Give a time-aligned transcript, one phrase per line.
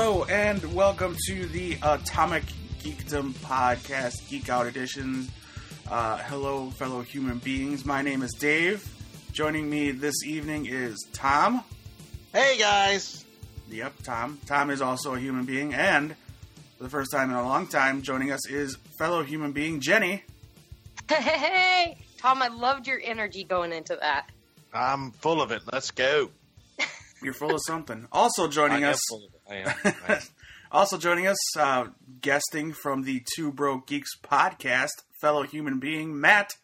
[0.00, 2.44] Hello and welcome to the Atomic
[2.84, 5.26] Geekdom podcast, Geek Out Edition.
[5.90, 7.84] Uh, hello, fellow human beings.
[7.84, 8.88] My name is Dave.
[9.32, 11.64] Joining me this evening is Tom.
[12.32, 13.24] Hey guys.
[13.70, 14.38] Yep, Tom.
[14.46, 16.14] Tom is also a human being, and
[16.76, 20.22] for the first time in a long time, joining us is fellow human being Jenny.
[21.08, 24.30] Hey, hey Tom, I loved your energy going into that.
[24.72, 25.62] I'm full of it.
[25.72, 26.30] Let's go.
[27.20, 28.06] You're full of something.
[28.12, 29.37] Also joining I am us, full of it.
[29.48, 29.74] I am.
[29.84, 30.20] I am.
[30.72, 31.86] also joining us, uh,
[32.20, 34.90] guesting from the Two Broke Geeks podcast,
[35.20, 36.56] fellow human being Matt.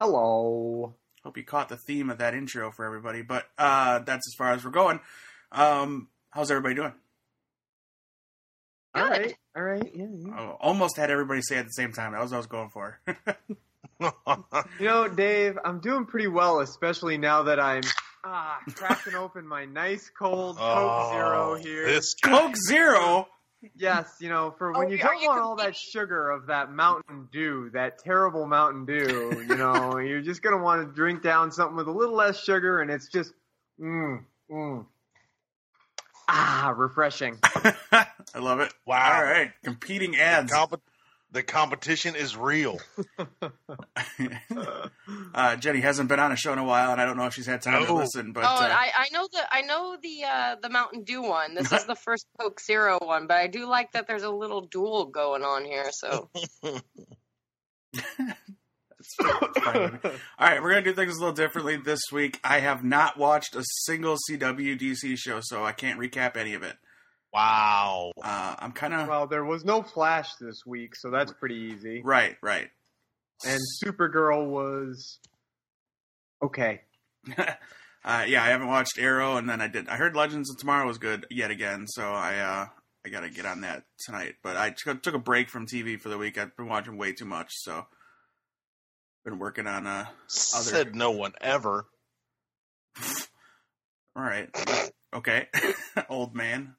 [0.00, 0.94] Hello.
[1.24, 4.52] Hope you caught the theme of that intro for everybody, but uh, that's as far
[4.52, 5.00] as we're going.
[5.52, 6.92] Um, how's everybody doing?
[8.94, 9.10] All Good.
[9.10, 9.36] right.
[9.56, 9.90] All right.
[9.94, 10.06] Yeah.
[10.10, 10.34] yeah.
[10.38, 12.12] Oh, almost had everybody say at the same time.
[12.12, 13.00] That was what I was going for.
[14.00, 17.82] You know, Dave, I'm doing pretty well, especially now that I'm
[18.24, 21.84] ah cracking open my nice cold Coke Zero here.
[21.84, 22.14] Oh, This.
[22.14, 23.28] Coke Zero.
[23.76, 26.46] Yes, you know, for when Oh, you are don't you want all that sugar of
[26.46, 31.22] that Mountain Dew, that terrible Mountain Dew, you know, you're just gonna want to drink
[31.22, 33.32] down something with a little less sugar, and it's just
[33.80, 34.86] mm, mm.
[36.28, 37.38] ah refreshing.
[37.92, 38.72] I love it.
[38.86, 39.16] Wow.
[39.16, 40.52] All right, competing ads.
[40.52, 40.80] Comp-
[41.30, 42.78] the competition is real.
[45.34, 47.34] uh, Jenny hasn't been on a show in a while, and I don't know if
[47.34, 47.96] she's had time to Oh.
[47.96, 48.32] listen.
[48.32, 51.54] But oh, uh, I, I know the I know the uh, the Mountain Dew one.
[51.54, 54.62] This is the first Coke Zero one, but I do like that there's a little
[54.62, 55.90] duel going on here.
[55.90, 56.30] So
[57.92, 60.00] it's fine.
[60.04, 62.40] all right, we're gonna do things a little differently this week.
[62.42, 66.62] I have not watched a single CW DC show, so I can't recap any of
[66.62, 66.76] it.
[67.32, 68.12] Wow.
[68.22, 72.00] Uh, I'm kind of well, there was no Flash this week, so that's pretty easy.
[72.02, 72.70] right, right.
[73.46, 75.18] And Supergirl was
[76.42, 76.80] okay.
[77.38, 79.88] uh, yeah, I haven't watched Arrow, and then I did.
[79.88, 82.66] I heard Legends of Tomorrow was good yet again, so I uh,
[83.04, 84.36] I gotta get on that tonight.
[84.42, 86.38] But I took, took a break from TV for the week.
[86.38, 87.86] I've been watching way too much, so
[89.24, 90.06] been working on uh.
[90.26, 91.86] Said no one ever.
[94.16, 94.48] All right,
[95.14, 95.46] okay,
[96.08, 96.74] old man.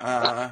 [0.00, 0.50] Uh,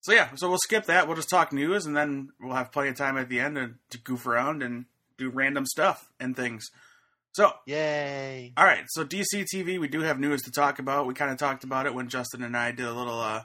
[0.00, 1.06] so yeah, so we'll skip that.
[1.06, 3.70] We'll just talk news, and then we'll have plenty of time at the end to,
[3.90, 4.86] to goof around and
[5.16, 6.64] do random stuff and things.
[7.32, 8.52] So Yay.
[8.56, 11.06] All right, so DC TV, we do have news to talk about.
[11.06, 13.42] We kind of talked about it when Justin and I did a little, uh,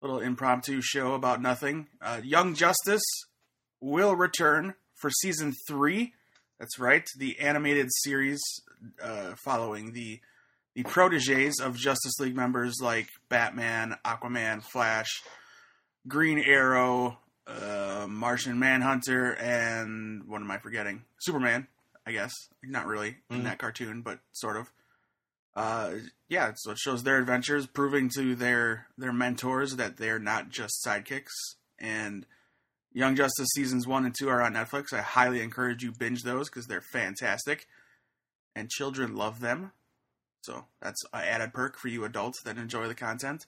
[0.00, 1.88] little impromptu show about nothing.
[2.00, 3.02] Uh, Young Justice
[3.80, 6.14] will return for season three.
[6.58, 8.40] That's right, the animated series
[9.02, 10.20] uh, following the
[10.74, 15.22] the proteges of Justice League members like Batman, Aquaman, Flash,
[16.08, 21.04] Green Arrow, uh, Martian Manhunter, and what am I forgetting?
[21.20, 21.68] Superman.
[22.06, 22.32] I guess.
[22.62, 23.44] Not really in Mhm.
[23.44, 24.70] that cartoon, but sort of.
[25.56, 25.94] Uh,
[26.28, 30.84] yeah, so it shows their adventures, proving to their their mentors that they're not just
[30.84, 31.30] sidekicks.
[31.78, 32.26] And
[32.92, 34.92] Young Justice seasons one and two are on Netflix.
[34.92, 37.66] I highly encourage you binge those because they're fantastic,
[38.54, 39.72] and children love them.
[40.44, 43.46] So that's an added perk for you adults that enjoy the content.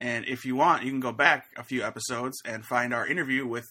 [0.00, 3.46] And if you want, you can go back a few episodes and find our interview
[3.46, 3.66] with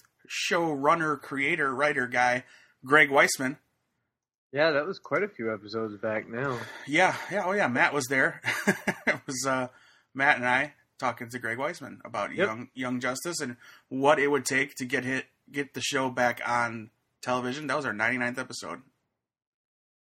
[0.50, 2.44] showrunner, creator, writer guy
[2.84, 3.58] Greg Weisman.
[4.52, 6.58] Yeah, that was quite a few episodes back now.
[6.88, 8.42] Yeah, yeah, oh yeah, Matt was there.
[9.08, 9.68] it was uh,
[10.14, 12.48] Matt and I talking to Greg Weisman about Yep.
[12.48, 13.58] Young Young Justice and
[13.90, 16.90] what it would take to get hit get the show back on
[17.22, 17.68] television.
[17.68, 18.82] That was our 99th episode.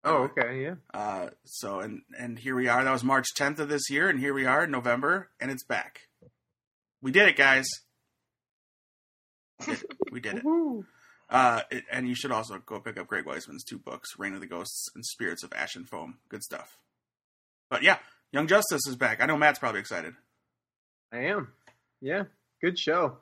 [0.04, 0.74] Oh, okay, yeah.
[0.92, 2.84] Uh, so and and here we are.
[2.84, 5.64] That was March 10th of this year, and here we are in November, and it's
[5.64, 6.00] back.
[7.00, 7.66] We did it, guys.
[9.66, 9.90] We did it.
[10.12, 10.44] We did it.
[11.30, 14.40] Uh, it- and you should also go pick up Greg Weisman's two books, Reign of
[14.40, 16.18] the Ghosts and Spirits of Ash and Foam.
[16.28, 16.76] Good stuff.
[17.70, 17.98] But yeah,
[18.30, 19.22] Young Justice is back.
[19.22, 20.14] I know Matt's probably excited.
[21.12, 21.52] I am.
[22.00, 22.24] Yeah,
[22.60, 23.18] good show.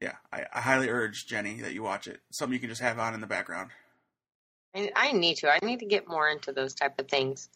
[0.00, 2.20] Yeah, I, I highly urge Jenny that you watch it.
[2.32, 3.70] Something you can just have on in the background.
[4.74, 5.50] I, I need to.
[5.50, 7.48] I need to get more into those type of things.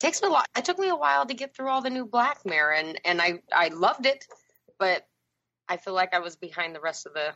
[0.00, 0.46] It takes me a lot.
[0.56, 3.20] It took me a while to get through all the new Black Mirror, and and
[3.20, 4.24] I I loved it,
[4.78, 5.06] but
[5.68, 7.28] I feel like I was behind the rest of the.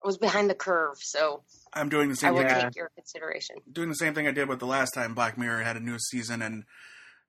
[0.00, 1.42] I was behind the curve, so
[1.72, 2.48] I'm doing the I same will thing.
[2.50, 2.62] Yeah.
[2.62, 3.56] take your consideration.
[3.70, 5.98] Doing the same thing I did with the last time Black Mirror had a new
[5.98, 6.62] season and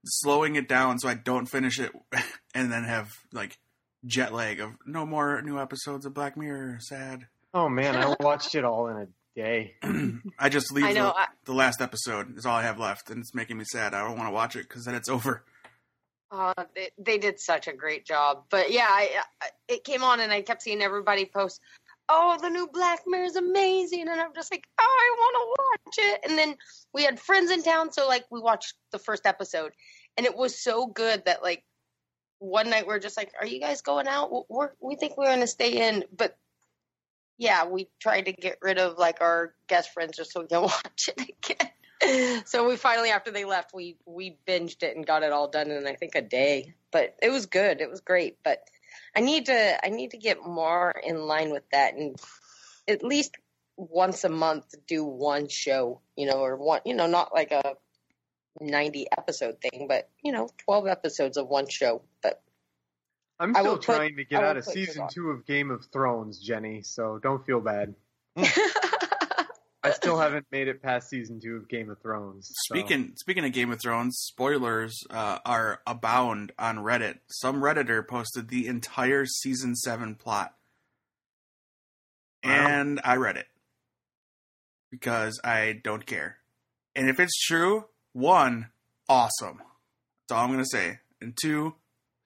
[0.05, 1.91] slowing it down so I don't finish it
[2.53, 3.57] and then have like
[4.05, 6.77] jet lag of no more new episodes of Black Mirror.
[6.81, 7.25] Sad.
[7.55, 9.07] Oh man, I watched it all in a
[9.39, 9.75] day.
[10.39, 11.07] I just leave I know.
[11.07, 13.93] the, I, the last episode is all I have left, and it's making me sad.
[13.93, 15.43] I don't want to watch it because then it's over.
[16.31, 18.43] Uh, they, they did such a great job.
[18.49, 19.09] But yeah, I,
[19.41, 21.61] I, it came on and I kept seeing everybody post,
[22.07, 25.63] "Oh, the new Black Mirror is amazing," and I'm just like, "Oh, I want to
[25.63, 26.55] watch it." And then
[26.93, 29.71] we had friends in town, so like we watched the first episode,
[30.17, 31.63] and it was so good that like
[32.39, 34.45] one night we are just like, "Are you guys going out?
[34.49, 36.37] We're, we think we're going to stay in." But
[37.39, 40.61] yeah, we tried to get rid of like our guest friends just so we can
[40.63, 42.43] watch it again.
[42.45, 45.71] so we finally, after they left, we we binged it and got it all done
[45.71, 46.75] in I think a day.
[46.91, 47.81] But it was good.
[47.81, 48.37] It was great.
[48.43, 48.63] But
[49.15, 52.19] I need to I need to get more in line with that and
[52.87, 53.37] at least
[53.77, 57.75] once a month do one show, you know, or one, you know, not like a
[58.59, 62.01] 90 episode thing, but you know, 12 episodes of one show.
[62.21, 62.41] But
[63.39, 66.81] I'm still trying put, to get out of season two of Game of Thrones, Jenny.
[66.83, 67.95] So don't feel bad.
[69.81, 72.47] I still haven't made it past season two of Game of Thrones.
[72.47, 72.75] So.
[72.75, 77.19] Speaking speaking of Game of Thrones, spoilers uh, are abound on Reddit.
[77.27, 80.53] Some redditor posted the entire season seven plot,
[82.43, 82.51] wow.
[82.51, 83.47] and I read it
[84.91, 86.37] because I don't care.
[86.93, 88.67] And if it's true, one,
[89.07, 89.61] awesome.
[90.27, 90.99] That's all I'm gonna say.
[91.21, 91.75] And two,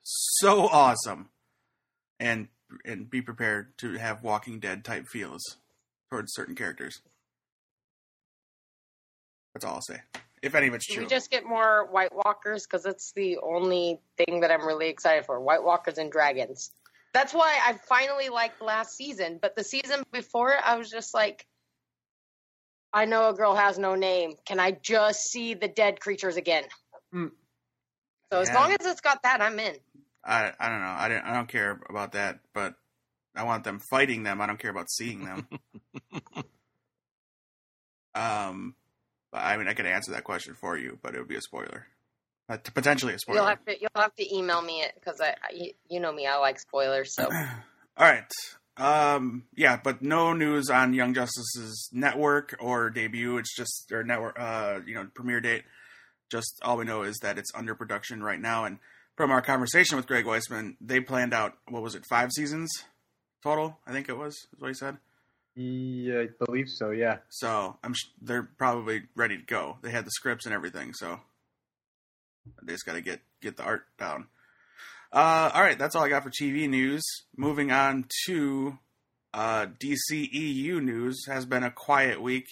[0.03, 1.29] so awesome.
[2.19, 2.47] And
[2.85, 5.57] and be prepared to have Walking Dead type feels
[6.09, 7.01] towards certain characters.
[9.53, 10.01] That's all I'll say.
[10.41, 11.03] If any of it's true.
[11.03, 15.25] We just get more White Walkers because it's the only thing that I'm really excited
[15.25, 15.39] for.
[15.39, 16.71] White Walkers and dragons.
[17.13, 19.39] That's why I finally liked last season.
[19.41, 21.45] But the season before, I was just like,
[22.91, 24.33] I know a girl has no name.
[24.45, 26.63] Can I just see the dead creatures again?
[27.13, 27.31] Mm.
[28.31, 29.75] So as long as it's got that, I'm in.
[30.23, 30.95] I I don't know.
[30.97, 32.75] I don't I don't care about that, but
[33.35, 34.41] I want them fighting them.
[34.41, 35.47] I don't care about seeing them.
[38.15, 38.75] um,
[39.33, 41.87] I mean, I could answer that question for you, but it would be a spoiler.
[42.49, 43.39] Uh, potentially a spoiler.
[43.39, 46.27] You'll have to you'll have to email me it because I, I you know me
[46.27, 47.15] I like spoilers.
[47.15, 47.23] So
[47.97, 48.31] all right,
[48.77, 53.37] um, yeah, but no news on Young Justice's network or debut.
[53.37, 55.63] It's just their network, uh, you know, premiere date.
[56.31, 58.65] Just all we know is that it's under production right now.
[58.65, 58.79] And
[59.15, 62.69] from our conversation with Greg Weisman, they planned out what was it, five seasons
[63.44, 63.77] total?
[63.86, 64.33] I think it was.
[64.33, 64.98] Is what he said.
[65.56, 66.89] Yeah, I believe so.
[66.89, 67.18] Yeah.
[67.30, 69.77] So I'm sh- they're probably ready to go.
[69.83, 70.94] They had the scripts and everything.
[70.94, 71.19] So
[72.63, 74.27] they just got to get get the art down.
[75.12, 77.04] Uh, all right, that's all I got for TV news.
[77.38, 78.80] Moving on to
[79.31, 81.25] uh, DCEU news.
[81.27, 82.48] Has been a quiet week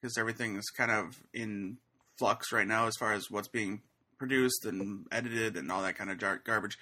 [0.00, 1.78] because everything is kind of in
[2.18, 3.82] flux right now as far as what's being
[4.18, 6.78] produced and edited and all that kind of jar- garbage.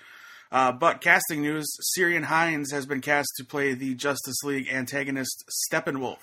[0.52, 1.66] Uh, but casting news:
[1.96, 6.18] Ciarán Hinds has been cast to play the Justice League antagonist Steppenwolf.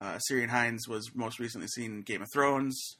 [0.00, 2.96] Uh, Ciarán Hinds was most recently seen in Game of Thrones.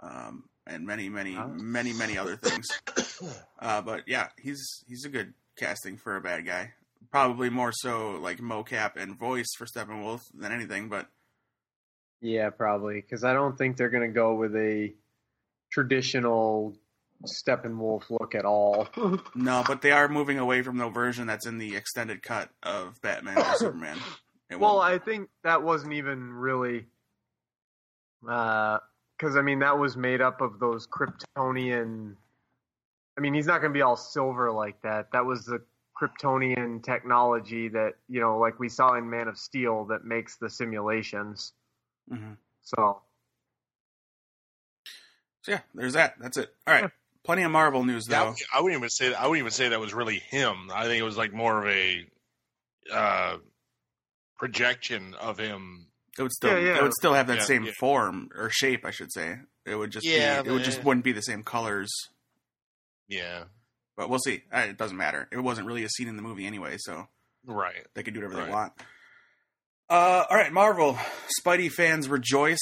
[0.00, 2.66] Um, and many, many, many, many other things.
[3.60, 6.72] Uh, but yeah, he's he's a good casting for a bad guy.
[7.10, 11.08] Probably more so like mocap and voice for Steppenwolf than anything, but
[12.20, 14.94] yeah, probably because I don't think they're gonna go with a
[15.70, 16.76] traditional
[17.26, 18.88] Steppenwolf look at all.
[19.34, 23.00] no, but they are moving away from the version that's in the extended cut of
[23.02, 23.98] Batman or Superman.
[24.50, 24.86] It well, won't.
[24.86, 26.86] I think that wasn't even really
[28.28, 28.78] uh,
[29.16, 32.14] because I mean that was made up of those Kryptonian.
[33.16, 35.10] I mean, he's not going to be all silver like that.
[35.12, 35.60] That was the
[36.00, 40.48] Kryptonian technology that you know, like we saw in Man of Steel, that makes the
[40.48, 41.52] simulations.
[42.10, 42.34] Mm-hmm.
[42.62, 43.02] So,
[45.48, 46.14] so yeah, there's that.
[46.20, 46.52] That's it.
[46.66, 46.84] All right.
[46.84, 46.88] Yeah.
[47.24, 48.34] Plenty of Marvel news though.
[48.38, 50.70] Yeah, I wouldn't even say that, I wouldn't even say that was really him.
[50.72, 52.06] I think it was like more of a
[52.90, 53.36] uh,
[54.38, 55.88] projection of him
[56.18, 56.76] it would still yeah, yeah.
[56.78, 59.36] it would still have that yeah, same form or shape, I should say.
[59.64, 61.90] It would just yeah, be, it would just wouldn't be the same colors.
[63.06, 63.44] Yeah.
[63.96, 64.42] But we'll see.
[64.52, 65.28] Uh, it doesn't matter.
[65.30, 67.08] It wasn't really a scene in the movie anyway, so
[67.46, 67.86] right.
[67.94, 68.46] They can do whatever right.
[68.46, 68.72] they want.
[69.90, 70.98] Uh, all right, Marvel.
[71.40, 72.58] Spidey fans rejoice.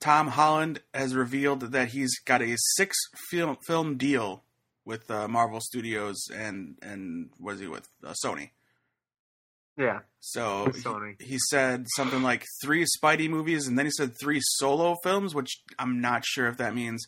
[0.00, 2.96] Tom Holland has revealed that he's got a six
[3.30, 4.44] film film deal
[4.84, 8.50] with uh, Marvel Studios and and was he with uh, Sony?
[9.76, 10.00] Yeah.
[10.20, 14.96] So he, he, said something like three Spidey movies, and then he said three solo
[15.02, 17.06] films, which I'm not sure if that means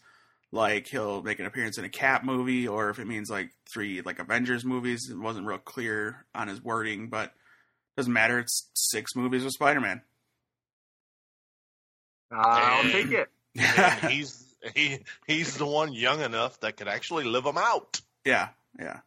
[0.53, 4.01] like he'll make an appearance in a Cap movie or if it means like three
[4.03, 5.09] like Avengers movies.
[5.11, 7.33] It wasn't real clear on his wording, but
[7.97, 8.39] doesn't matter.
[8.39, 10.03] It's six movies with Spider Man.
[12.33, 13.29] I'll take it.
[14.11, 18.01] he's he he's the one young enough that could actually live them out.
[18.25, 18.49] Yeah,
[18.79, 19.01] yeah.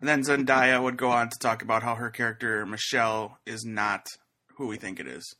[0.00, 4.06] And then Zendaya would go on to talk about how her character Michelle is not
[4.56, 5.34] who we think it is.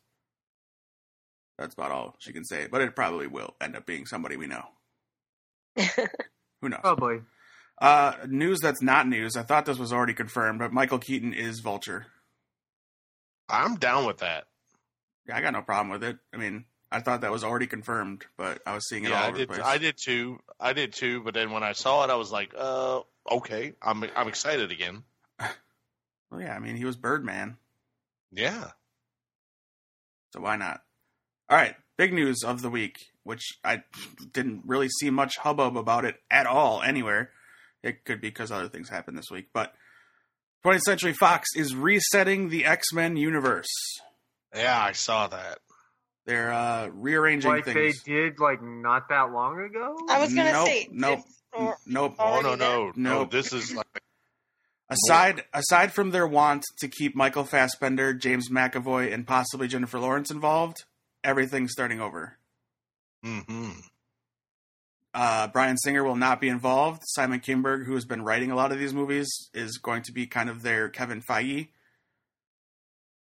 [1.59, 4.47] That's about all she can say, but it probably will end up being somebody we
[4.47, 4.65] know.
[5.77, 6.81] who knows?
[6.83, 7.21] Probably.
[7.81, 9.37] Uh, news that's not news.
[9.37, 12.07] I thought this was already confirmed, but Michael Keaton is Vulture.
[13.49, 14.45] I'm down with that.
[15.27, 16.19] Yeah, I got no problem with it.
[16.33, 19.25] I mean, I thought that was already confirmed, but I was seeing it Yeah, all
[19.25, 19.49] I over did.
[19.49, 19.65] the place.
[19.67, 20.41] I did too.
[20.59, 21.23] I did too.
[21.23, 25.05] But then when I saw it, I was like, uh, okay, I'm I'm excited again.
[25.39, 27.57] well, yeah, I mean, he was Birdman,
[28.33, 28.71] Yeah.
[30.33, 30.83] so why not?
[31.49, 33.83] All right, big news of the week, which I
[34.33, 37.31] didn't really see much hubbub about it at all anywhere.
[37.83, 39.75] It could be because other things happened this week, but
[40.65, 43.69] 20th Century Fox is resetting the X Men universe.
[44.55, 45.59] Yeah, I saw that.
[46.31, 48.03] They're uh, rearranging like things.
[48.05, 49.97] they did like not that long ago.
[50.09, 51.19] I was gonna Nope, say nope.
[51.19, 52.15] it's- nope.
[52.19, 53.13] Oh Already no, no, no!
[53.21, 53.31] Nope.
[53.33, 53.87] This is like
[54.89, 60.31] Aside aside from their want to keep Michael Fassbender, James McAvoy, and possibly Jennifer Lawrence
[60.31, 60.85] involved,
[61.25, 62.39] everything's starting over.
[63.25, 63.71] hmm
[65.13, 67.03] Uh, Bryan Singer will not be involved.
[67.07, 70.27] Simon Kimberg, who has been writing a lot of these movies, is going to be
[70.27, 71.69] kind of their Kevin Feige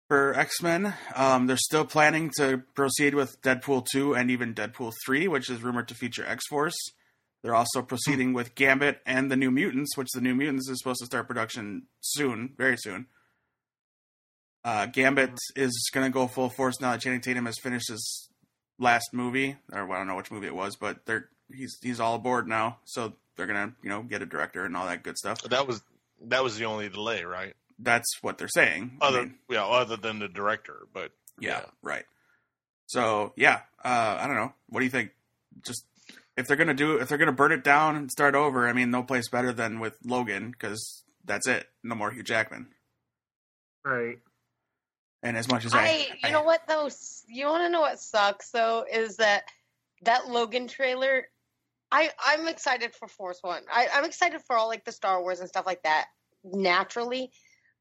[0.08, 0.94] for X Men.
[1.14, 5.62] Um, they're still planning to proceed with Deadpool 2 and even Deadpool 3, which is
[5.62, 6.76] rumored to feature X Force.
[7.42, 11.00] They're also proceeding with Gambit and the New Mutants, which the New Mutants is supposed
[11.00, 13.06] to start production soon, very soon.
[14.64, 18.28] Uh, Gambit is going to go full force now that Channing Tatum has finished his
[18.78, 22.00] last movie, or well, I don't know which movie it was, but they're he's he's
[22.00, 25.16] all aboard now, so they're gonna you know get a director and all that good
[25.16, 25.40] stuff.
[25.42, 25.80] that was
[26.26, 27.54] that was the only delay, right?
[27.78, 28.98] That's what they're saying.
[29.00, 32.04] I Other mean, yeah, other than the director, but yeah, right.
[32.86, 34.52] So yeah, uh, I don't know.
[34.68, 35.10] What do you think?
[35.64, 35.84] Just
[36.36, 38.90] if they're gonna do if they're gonna burn it down and start over, I mean,
[38.90, 41.66] no place better than with Logan because that's it.
[41.84, 42.68] No more Hugh Jackman.
[43.84, 44.18] Right.
[45.22, 46.88] And as much as I, I, you know what though?
[47.28, 49.44] You want to know what sucks though is that
[50.02, 51.26] that Logan trailer.
[51.90, 53.62] I I'm excited for Force One.
[53.72, 56.06] I, I'm excited for all like the Star Wars and stuff like that
[56.44, 57.32] naturally,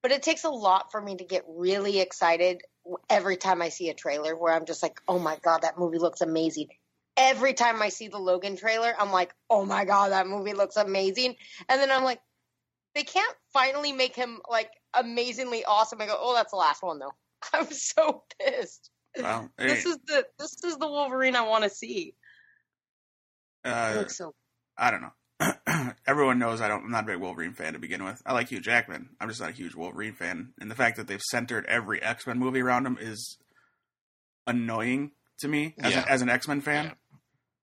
[0.02, 2.62] but it takes a lot for me to get really excited
[3.10, 6.00] every time I see a trailer where I'm just like, oh my god, that movie
[6.00, 6.68] looks amazing.
[7.16, 10.78] Every time I see the Logan trailer, I'm like, oh my god, that movie looks
[10.78, 11.36] amazing,
[11.68, 12.20] and then I'm like,
[12.96, 16.02] they can't finally make him like amazingly awesome.
[16.02, 17.14] I go, oh, that's the last one though.
[17.54, 18.90] I'm so pissed.
[19.18, 22.16] well, This is the this is the Wolverine I want to see.
[23.66, 24.34] Uh, looks so
[24.78, 25.14] I don't know.
[26.08, 26.86] Everyone knows I don't.
[26.86, 28.22] I'm not a big Wolverine fan to begin with.
[28.26, 29.10] I like Hugh Jackman.
[29.20, 32.26] I'm just not a huge Wolverine fan, and the fact that they've centered every X
[32.28, 33.38] Men movie around him is
[34.46, 36.00] annoying to me as, Yeah.
[36.02, 36.96] an, as an X Men fan.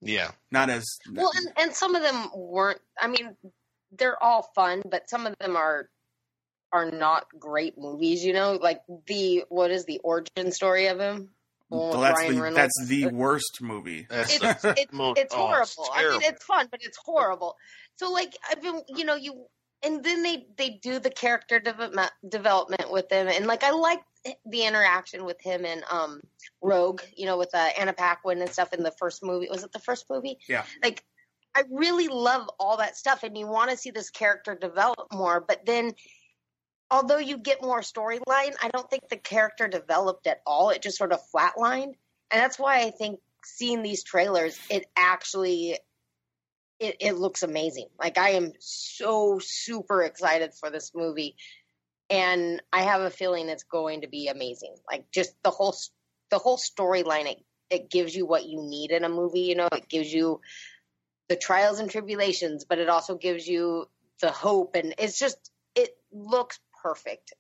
[0.00, 2.80] yeah, Not as well, and and some of them weren't.
[3.00, 3.36] I mean,
[3.92, 5.88] they're all fun, but some of them are
[6.72, 8.24] are not great movies.
[8.24, 11.30] You know, like the what is the origin story of him?
[11.70, 12.56] The one with well, that's Ryan the Reynolds.
[12.56, 14.06] that's the worst movie.
[14.10, 15.88] that's it's the it's, mo- it's oh, horrible.
[15.94, 17.56] I mean, it's fun, but it's horrible.
[17.96, 19.46] So like I've been, you know, you
[19.84, 24.00] and then they they do the character development development with him, and like I like
[24.46, 26.20] the interaction with him and um
[26.62, 29.48] Rogue, you know, with uh, Anna Paquin and stuff in the first movie.
[29.50, 30.38] Was it the first movie?
[30.48, 30.64] Yeah.
[30.82, 31.04] Like
[31.54, 35.44] I really love all that stuff, and you want to see this character develop more,
[35.46, 35.92] but then.
[36.94, 40.70] Although you get more storyline, I don't think the character developed at all.
[40.70, 41.94] It just sort of flatlined
[42.34, 45.78] and that's why I think seeing these trailers, it actually
[46.80, 47.86] it, it looks amazing.
[47.96, 51.36] Like I am so super excited for this movie,
[52.10, 54.74] and I have a feeling it's going to be amazing.
[54.90, 55.76] Like just the whole
[56.30, 59.42] the whole storyline, it it gives you what you need in a movie.
[59.42, 60.40] You know, it gives you
[61.28, 63.88] the trials and tribulations, but it also gives you
[64.20, 65.38] the hope, and it's just
[65.76, 67.32] it looks perfect.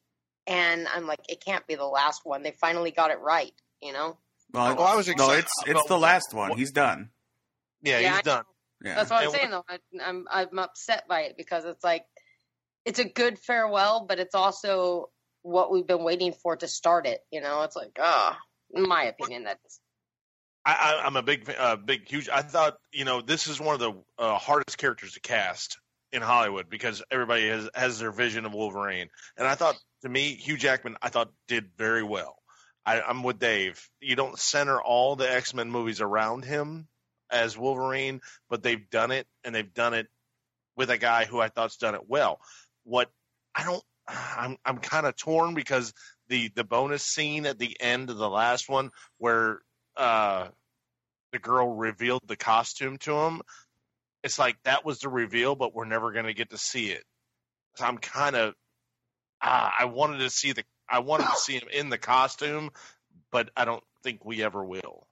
[0.46, 2.42] And I'm like, it can't be the last one.
[2.42, 3.52] They finally got it right.
[3.80, 4.18] You know.
[4.52, 6.56] Well, Well, I was no, excited it's it's the last one.
[6.56, 7.10] He's done.
[7.82, 8.44] yeah, Yeah, I he's done.
[8.84, 8.94] Yeah.
[8.96, 9.64] That's what I'm And saying though.
[9.68, 12.04] I, I'm I'm upset by it because it's like
[12.84, 15.10] it's a good farewell, but it's also
[15.42, 17.20] what we've been waiting for to start it.
[17.30, 18.38] You know, it's like ah,
[18.74, 19.80] in my opinion, that's
[20.66, 22.30] I, I, I'm a big, uh, big, huge.
[22.30, 25.78] I thought, you know, this is one of the uh, hardest characters to cast
[26.14, 30.34] in Hollywood because everybody has has their vision of Wolverine, and I thought, to me,
[30.34, 32.36] Hugh Jackman, I thought did very well.
[32.86, 33.80] I, I'm with Dave.
[34.00, 36.86] You don't center all the X Men movies around him
[37.30, 40.06] as Wolverine, but they've done it, and they've done it
[40.76, 42.38] with a guy who I thought's done it well.
[42.84, 43.10] What
[43.54, 45.92] I don't, I'm I'm kind of torn because
[46.28, 49.60] the the bonus scene at the end of the last one where
[49.96, 50.48] uh,
[51.32, 53.42] the girl revealed the costume to him.
[54.24, 57.04] It's like that was the reveal, but we're never going to get to see it.
[57.76, 58.54] So I'm kind of,
[59.42, 62.70] ah, I wanted to see the, I wanted to see him in the costume,
[63.30, 65.06] but I don't think we ever will.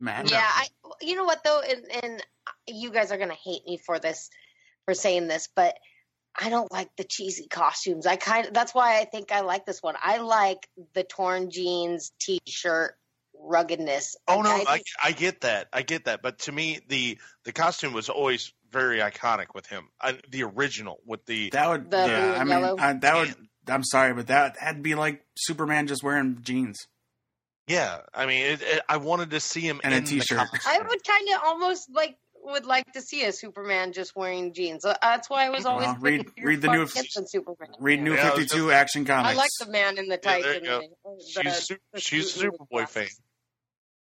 [0.00, 0.40] Man, yeah.
[0.40, 0.68] I
[1.00, 2.22] you know what though, and and
[2.68, 4.30] you guys are gonna hate me for this
[4.84, 5.76] for saying this, but
[6.40, 8.06] I don't like the cheesy costumes.
[8.06, 9.96] I kind of that's why I think I like this one.
[10.00, 12.94] I like the torn jeans, t-shirt,
[13.40, 14.16] ruggedness.
[14.26, 15.68] Oh no, I I, think- I get that.
[15.72, 16.22] I get that.
[16.22, 19.88] But to me, the the costume was always very iconic with him.
[20.00, 22.36] I, the original with the That would, The blue yeah.
[22.38, 22.78] I mean.
[22.78, 23.34] I, that would.
[23.66, 26.76] I'm sorry, but that that'd be like Superman just wearing jeans.
[27.66, 27.98] yeah.
[28.14, 30.38] I mean, it, it, I wanted to see him And in the t-shirt.
[30.38, 30.60] costume.
[30.66, 34.84] I would kind of almost like would like to see a Superman just wearing jeans.
[34.84, 37.68] Uh, That's why I was always Well, read- read the new- Gibson Superman.
[37.80, 39.34] Read New Yeah, I was 52 Action Comics.
[39.34, 40.80] I like the man in the Yeah, tights there you go.
[40.80, 43.06] the, She's the, the she's a suit and the Superboy fan.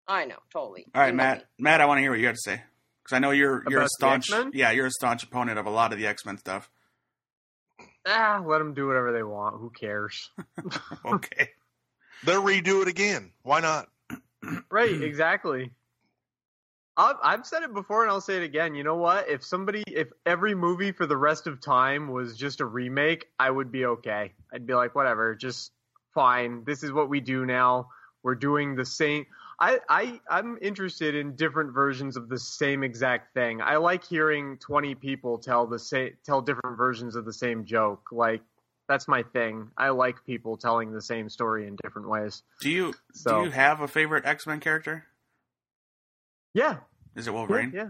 [0.07, 0.23] Glasses.
[0.25, 0.87] I know, totally.
[0.95, 1.39] All right, You Matt.
[1.39, 1.45] me.
[1.59, 2.63] Matt, I want to hear what you have to say
[3.03, 4.55] because I know you're you're a About the staunch.
[4.55, 6.71] Yeah, you're a staunch opponent of a lot of the X Men stuff.
[8.07, 9.57] Ah, let them do whatever they want.
[9.61, 10.31] Who cares?
[11.05, 11.51] Okay.
[12.25, 13.33] They'll redo it again.
[13.43, 13.89] Why not?
[14.71, 15.71] Right, exactly.
[16.97, 18.75] I've, I've said it before and I'll say it again.
[18.77, 19.29] You know what?
[19.29, 23.51] If somebody, if every movie for the rest of time was just a remake, I
[23.51, 24.33] would be okay.
[24.53, 25.73] I'd be like, whatever, just
[26.15, 26.63] fine.
[26.65, 27.89] This is what we do now.
[28.23, 29.27] We're doing the same.
[29.63, 33.61] I, I, I'm interested in different versions of the same exact thing.
[33.63, 38.09] I like hearing 20 people tell the same, tell different versions of the same joke.
[38.11, 38.43] Like,
[38.89, 39.69] that's my thing.
[39.79, 42.43] I like people telling the same story in different ways.
[42.61, 45.07] Do you So- do you have a favorite X Men character?
[46.55, 46.79] Yeah,
[47.17, 47.73] Is it yeah, Wolverine?
[47.75, 47.89] yeah,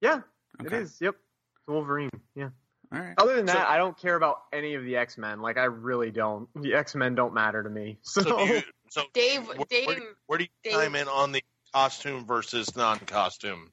[0.00, 0.20] yeah.
[0.60, 0.76] Okay.
[0.76, 0.98] It is.
[1.00, 1.14] Yep.
[1.14, 2.10] It's Wolverine.
[2.34, 2.50] Yeah.
[2.92, 3.14] All right.
[3.18, 5.40] Other than that, So- I don't care about any of the X Men.
[5.40, 6.48] Like I really don't.
[6.60, 7.98] The X Men don't matter to me.
[8.02, 8.62] So, So, do you,
[8.94, 11.42] so Dave, where, Dave, where, do- where do you Dave- chime in on the
[11.74, 13.72] costume versus non-costume?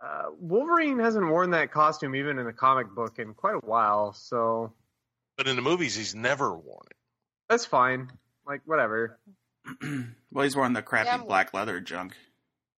[0.00, 4.12] uh, Wolverine hasn't worn that costume even in the comic book in quite a while.
[4.12, 4.72] So
[5.36, 6.96] But in the movies, he's never worn it.
[7.48, 8.10] that's fine.
[8.46, 9.18] Like whatever.
[10.32, 12.16] well, he's wearing the crappy Yeah, black leather junk.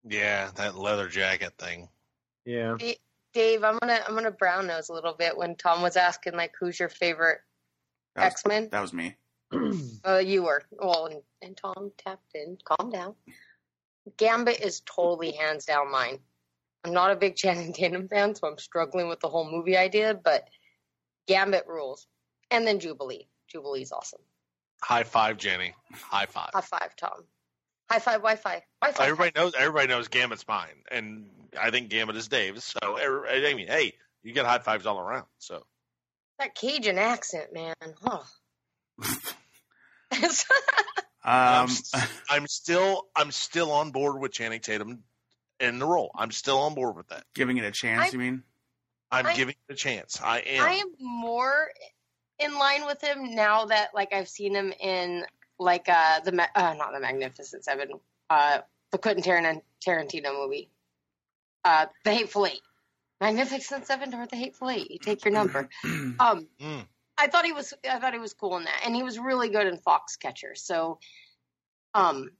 [0.07, 1.89] Yeah, that leather jacket thing.
[2.47, 2.77] Yeah.
[3.33, 6.53] Dave, I'm gonna I'm gonna brown nose a little bit when Tom was asking like
[6.61, 7.41] who's your favorite
[8.17, 8.69] X Men.
[8.71, 9.17] that was me.
[10.07, 12.59] Uh, you were well, and, and Tom tapped in.
[12.63, 13.15] Calm down.
[14.19, 16.19] Gambit is totally hands down mine.
[16.85, 20.13] I'm not a big Channing Tatum fan, so I'm struggling with the whole movie idea.
[20.15, 20.47] But
[21.27, 22.07] Gambit rules,
[22.51, 23.29] and then Jubilee.
[23.49, 24.21] Jubilee's awesome.
[24.83, 25.75] High five, Jenny.
[25.93, 26.51] High five.
[26.53, 27.25] High five, Tom.
[27.91, 28.63] High five, Wi-Fi.
[28.83, 29.05] Wi-Fi.
[29.05, 29.55] Everybody knows.
[29.57, 31.27] Everybody knows Gambit's mine, and
[31.61, 32.65] I think Gambit is Dave's.
[32.65, 35.27] So I mean, hey, you get high fives all around.
[35.39, 35.65] So
[36.39, 37.75] That Cajun accent, man.
[38.05, 38.27] Oh.
[41.25, 41.93] I'm, Um, s-
[42.31, 45.03] I'm still, I'm still on board with Channing Tatum
[45.61, 46.11] in the role.
[46.15, 47.25] I'm still on board with that.
[47.35, 48.09] giving it a chance.
[48.09, 48.43] I- you mean?
[49.11, 50.21] I'm I- giving it a chance.
[50.23, 50.65] I am.
[50.67, 51.71] I am more
[52.41, 55.25] in line with him now that like I've seen him in
[55.59, 57.91] like uh the uh, not the Magnificent Seven,
[58.29, 58.59] uh
[58.91, 60.69] the Quentin Taran- Tarantino movie,
[61.65, 62.61] uh the Hateful Eight,
[63.21, 64.91] Magnificent Seven or the Hateful Eight.
[64.91, 65.69] You take your number.
[66.19, 66.87] Um, Mm.
[67.17, 69.49] I thought he was I thought he was cool in that, and he was really
[69.49, 70.57] good in Foxcatcher.
[70.57, 70.99] So,
[71.95, 72.31] um,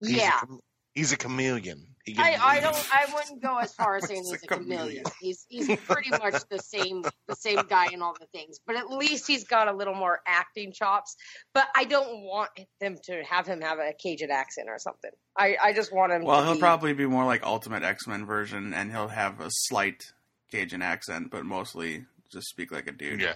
[0.00, 0.38] He's yeah.
[0.42, 0.60] a, chame-
[0.94, 1.86] he's a chameleon.
[2.04, 4.78] He I, I don't I wouldn't go as far as saying he's a a chameleon.
[4.78, 5.04] chameleon.
[5.20, 8.58] He's he's pretty much the same the same guy in all the things.
[8.66, 11.16] But at least he's got a little more acting chops.
[11.54, 15.12] But I don't want them to have him have a Cajun accent or something.
[15.38, 18.06] I, I just want him well, to he'll be, probably be more like Ultimate X
[18.06, 20.12] Men version, and he'll have a slight
[20.50, 23.22] Cajun accent, but mostly just speak like a dude.
[23.22, 23.34] Yeah,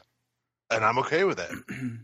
[0.71, 1.51] and I'm okay with that.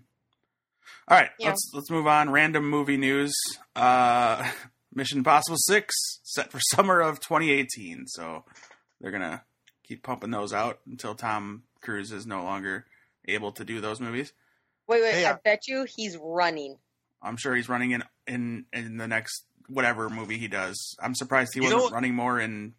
[1.09, 1.48] All right, Yeah.
[1.48, 2.31] let's let's move on.
[2.31, 3.35] Random movie news.
[3.77, 4.50] Uh,
[4.94, 8.07] Mission Impossible Six set for summer of 2018.
[8.07, 8.44] So
[9.00, 9.42] they're gonna
[9.83, 12.87] keep pumping those out until Tom Cruise is no longer
[13.27, 14.33] able to do those movies.
[14.87, 16.77] Wait, wait, Hey, I uh, bet you he's running.
[17.22, 20.94] I'm sure he's running in in in the next whatever movie he does.
[21.00, 22.74] I'm surprised he You wasn't what- running more in.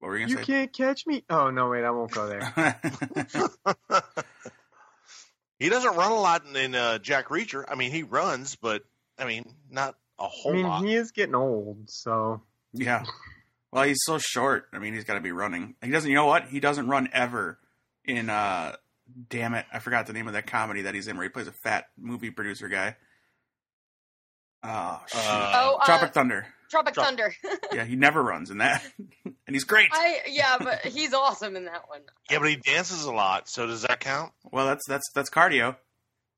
[0.00, 0.52] What were you You gonna say?
[0.52, 1.24] can't catch me.
[1.30, 2.78] Oh no, wait, I won't go there.
[5.58, 7.64] he doesn't run a lot in, in uh, Jack Reacher.
[7.68, 8.84] I mean, he runs, but
[9.18, 10.84] I mean, not a whole mean, lot.
[10.84, 12.42] he is getting old, so
[12.72, 13.04] yeah.
[13.72, 14.68] Well, he's so short.
[14.72, 15.74] I mean, he's got to be running.
[15.82, 16.08] He doesn't.
[16.08, 16.48] You know what?
[16.48, 17.58] He doesn't run ever.
[18.04, 18.76] In uh,
[19.28, 21.48] damn it, I forgot the name of that comedy that he's in where he plays
[21.48, 22.96] a fat movie producer guy.
[24.62, 25.20] Oh shit!
[25.20, 26.46] Uh, oh, uh, Tropic Thunder.
[26.70, 27.34] Tropic Trop- Thunder.
[27.72, 28.82] Yeah, he never runs in that,
[29.24, 29.90] and he's great.
[29.92, 32.00] I yeah, but he's awesome in that one.
[32.30, 33.48] yeah, but he dances a lot.
[33.48, 34.32] So does that count?
[34.50, 35.76] Well, that's that's that's cardio.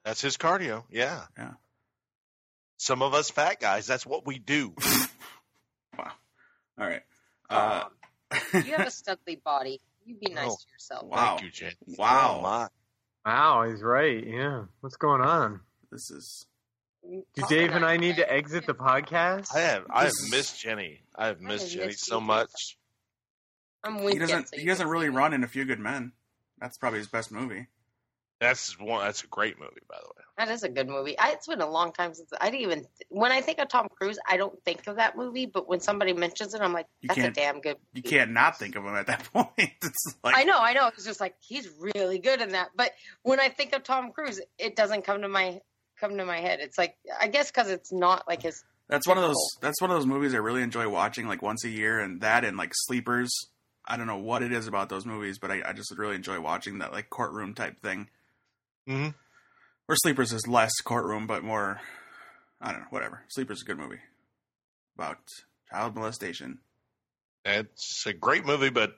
[0.04, 0.84] That's his cardio.
[0.90, 1.22] Yeah.
[1.36, 1.52] Yeah.
[2.78, 4.72] Some of us fat guys, that's what we do.
[5.98, 6.12] wow.
[6.78, 7.02] All right.
[7.50, 7.84] Uh,
[8.30, 9.80] Um, you have a studly body.
[10.04, 10.56] You'd be nice Oh.
[10.56, 11.04] to yourself.
[11.06, 11.36] Wow.
[11.36, 11.72] Thank you, Jen.
[11.98, 12.40] Wow.
[12.44, 12.68] Oh,
[13.30, 14.24] wow, he's right.
[14.26, 15.60] Yeah, what's going on?
[15.90, 16.57] this is You
[17.02, 19.54] Do Dave and I need to exit the podcast?
[19.54, 21.00] I have I have missed Jenny.
[21.16, 22.26] I have missed have Jenny missed so you.
[22.26, 22.78] much.
[23.84, 26.12] I'm he doesn't he doesn't really run in A Few Good Men.
[26.60, 27.66] That's probably his best movie.
[28.40, 29.04] That's one.
[29.04, 30.22] That's a great movie, by the way.
[30.36, 31.18] That is a good movie.
[31.18, 32.86] I, it's been a long time since I didn't even.
[33.08, 35.46] When I think of Tom Cruise, I don't think of that movie.
[35.46, 37.76] But when somebody mentions it, I'm like, You that's a can't- damn good.
[37.94, 39.48] You can't not think of him at that point.
[39.58, 40.86] It's like I know, I know.
[40.88, 42.68] It's just like he's really good in that.
[42.76, 45.60] But when I think of Tom Cruise, it doesn't come to my
[46.00, 46.60] come to my head.
[46.60, 48.62] It's like I guess because it's not like his.
[48.88, 49.56] That's one of those.
[49.60, 52.44] That's one of those movies I really enjoy watching, like once a year, and that
[52.44, 53.30] and like Sleepers.
[53.86, 56.40] I don't know what it is about those movies, but I, I just really enjoy
[56.40, 58.08] watching that like courtroom type thing.
[58.88, 59.10] Mm-hmm.
[59.88, 61.80] Or Sleepers is less courtroom, but more.
[62.60, 62.86] I don't know.
[62.90, 63.22] Whatever.
[63.28, 64.00] Sleepers is a good movie
[64.96, 65.18] about
[65.70, 66.58] child molestation.
[67.44, 68.96] It's a great movie, but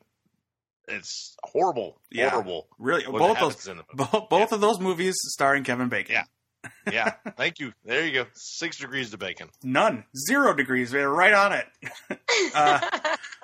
[0.89, 2.01] it's horrible.
[2.11, 2.31] Yeah.
[2.31, 2.69] Horrible.
[2.79, 6.15] Really, both those in both, both of those movies starring Kevin Bacon.
[6.15, 6.25] Yeah.
[6.91, 7.13] Yeah.
[7.37, 7.73] Thank you.
[7.85, 8.27] There you go.
[8.35, 9.49] Six degrees to bacon.
[9.63, 10.05] None.
[10.29, 10.91] Zero degrees.
[10.91, 11.67] They're right on it.
[12.55, 12.81] Uh,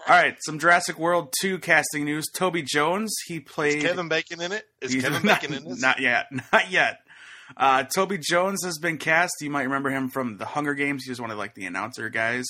[0.09, 2.27] All right, some Jurassic World 2 casting news.
[2.35, 3.83] Toby Jones, he Is played.
[3.83, 4.65] Kevin Bacon in it?
[4.81, 5.81] Is he's Kevin not, Bacon in this?
[5.81, 6.27] Not yet.
[6.53, 7.01] Not yet.
[7.57, 9.33] Uh, Toby Jones has been cast.
[9.41, 11.05] You might remember him from The Hunger Games.
[11.05, 12.45] He was one of like the announcer guys,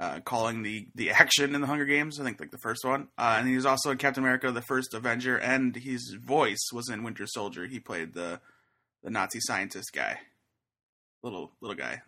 [0.00, 2.18] uh, calling the the action in the Hunger Games.
[2.20, 3.08] I think like the first one.
[3.18, 6.88] Uh, and he was also in Captain America: The First Avenger, and his voice was
[6.88, 7.66] in Winter Soldier.
[7.66, 8.40] He played the
[9.02, 10.18] the Nazi scientist guy,
[11.22, 12.02] little little guy.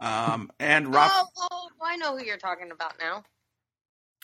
[0.00, 1.10] Um, and Rob.
[1.12, 3.24] oh, oh, I know who you're talking about now.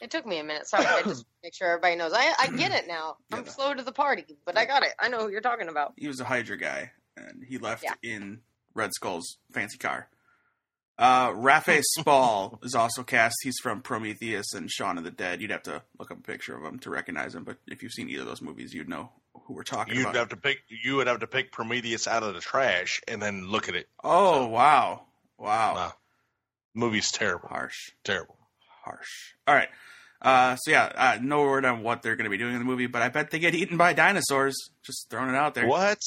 [0.03, 0.67] It took me a minute.
[0.67, 2.13] Sorry, I just make sure everybody knows.
[2.15, 3.17] I I get it now.
[3.33, 3.51] I'm Yeah.
[3.51, 4.93] slow to the party, but I got it.
[4.99, 5.95] I know who you're talking about.
[5.97, 7.95] he was a Hydra guy, and he left Yeah.
[8.03, 8.41] in
[8.75, 10.09] Red Skull's fancy car.
[10.99, 13.35] Uh, Raphael Spall is also cast.
[13.43, 15.41] He's from Prometheus and Shaun of the Dead.
[15.43, 17.93] You'd have to look up a picture of him to recognize him, but if you've
[17.93, 19.11] seen either of those movies, you'd know
[19.47, 19.99] who we're talking about.
[19.99, 20.17] You'd about.
[20.17, 20.59] have to pick.
[20.69, 23.89] You would have to pick Prometheus out of the trash and then look at it.
[24.03, 25.03] oh wow,
[25.39, 25.93] wow, Wow.
[26.75, 27.49] Movie's terrible.
[27.49, 28.37] harsh, Terrible.
[28.85, 29.35] harsh.
[29.47, 29.69] All right.
[30.23, 32.65] Uh, so yeah, uh, no word on what they're going to be doing in the
[32.65, 34.57] movie, but I bet they get eaten by dinosaurs.
[34.83, 35.67] Just throwing it out there.
[35.67, 35.99] What?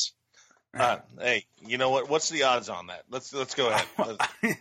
[0.79, 2.09] Uh, hey, you know what?
[2.09, 3.03] What's the odds on that?
[3.09, 3.85] Let's let's go ahead.
[3.97, 4.57] Let's-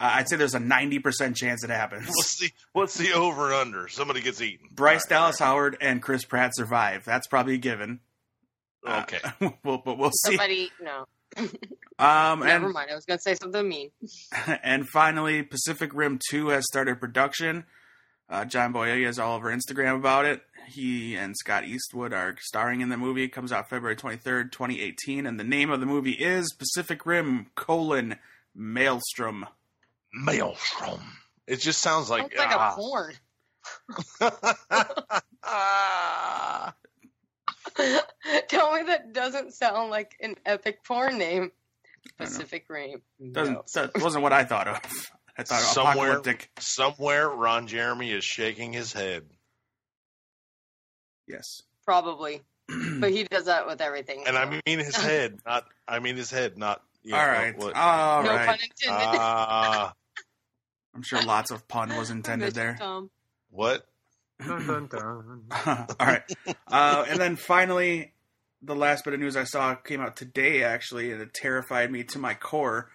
[0.00, 2.06] Uh, I'd say there's a ninety percent chance it happens.
[2.06, 3.88] What's the what's the over and under?
[3.88, 4.68] Somebody gets eaten.
[4.70, 7.04] Bryce All right, Dallas Howard and Chris Pratt survive.
[7.04, 7.98] That's probably a given.
[8.86, 9.14] all right.
[9.24, 9.56] Uh, Okay.
[9.64, 10.36] well, but we'll see.
[10.36, 11.06] Somebody, no,
[11.98, 12.90] Um, never and mind.
[12.92, 13.90] I was gonna say something mean.
[14.62, 17.64] and finally, Pacific Rim Two has started production.
[18.30, 20.42] Uh, John Boyega is all over Instagram about it.
[20.68, 23.22] He and Scott Eastwood are starring in the movie.
[23.24, 26.52] It comes out February twenty third, twenty eighteen, and the name of the movie is
[26.52, 28.16] Pacific Rim: colon
[28.54, 29.46] Maelstrom.
[30.12, 31.00] Maelstrom.
[31.46, 32.72] It just sounds like Sounds like ah.
[32.72, 33.14] a porn.
[38.48, 41.52] Tell me that doesn't sound like an epic porn name.
[42.20, 42.38] I don't know.
[42.38, 43.02] Pacific Rim.
[43.32, 43.64] Doesn't No.
[43.74, 45.10] that wasn't what I thought of.
[45.36, 46.50] I thought Somewhere- apocalyptic.
[46.58, 49.28] Somewhere, Ron Jeremy is shaking his head.
[51.28, 51.62] Yes.
[51.84, 52.42] Probably,
[53.00, 54.24] but he does that with everything.
[54.26, 54.42] And so.
[54.42, 55.64] I mean his head, not.
[55.86, 56.82] I mean his head, not.
[57.02, 57.56] You know, all right.
[57.56, 58.46] What, All no right.
[58.46, 59.18] pun intended.
[59.20, 59.94] Ah,
[60.94, 62.76] I'm sure lots of pun was intended there.
[62.78, 63.10] Tom.
[63.50, 63.86] what?
[64.44, 65.42] Dun, dun, dun.
[65.66, 66.22] All right.
[66.68, 68.12] Uh, and then finally,
[68.62, 72.04] the last bit of news I saw came out today, actually, and it terrified me
[72.04, 72.90] to my core.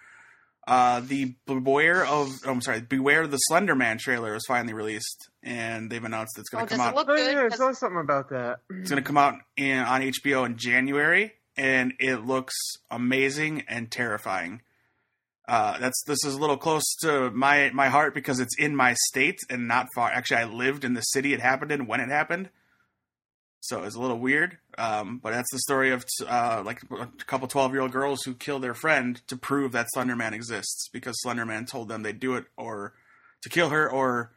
[0.66, 5.28] Uh, the Beware of, oh, I'm sorry, Beware the Slender Man trailer was finally released,
[5.42, 6.94] and they've announced it's Oh, going to does come it out.
[6.96, 7.32] look Oh good?
[7.34, 8.60] yeah, I 'Cause saw something about that.
[8.70, 12.54] It's going to come out in, on HBO in January, and it looks
[12.90, 14.62] amazing and terrifying.
[15.46, 18.94] Uh, that's this is a little close to my my heart because it's in my
[19.10, 20.10] state and not far.
[20.10, 22.48] Actually, I lived in the city it happened in when it happened,
[23.60, 24.56] so it's a little weird.
[24.78, 28.34] Um, but that's the story of uh, like a couple twelve year old girls who
[28.34, 32.18] kill their friend to prove that Slender Man exists because Slender Man told them they'd
[32.20, 32.94] do it or
[33.42, 34.32] to kill her or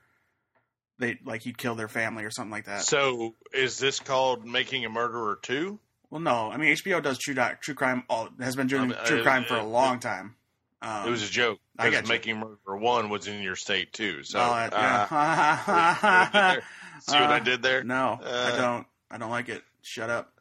[0.99, 2.81] they like he'd kill their family or something like that.
[2.81, 5.79] So is this called Making a Murderer Two?
[6.09, 8.03] Well, no, I mean HBO does true doc, true crime.
[8.09, 10.35] All has been doing I true uh, crime for a uh, long time.
[10.81, 12.09] Um, it was a joke I because got.
[12.09, 14.23] Making Murderer One was in your state too.
[14.23, 15.07] So uh, yeah.
[17.01, 17.83] see what I Uh, did there?
[17.83, 18.55] no, I Uh.
[18.57, 18.87] don't.
[19.09, 19.63] I don't like it.
[19.87, 20.33] Shut up.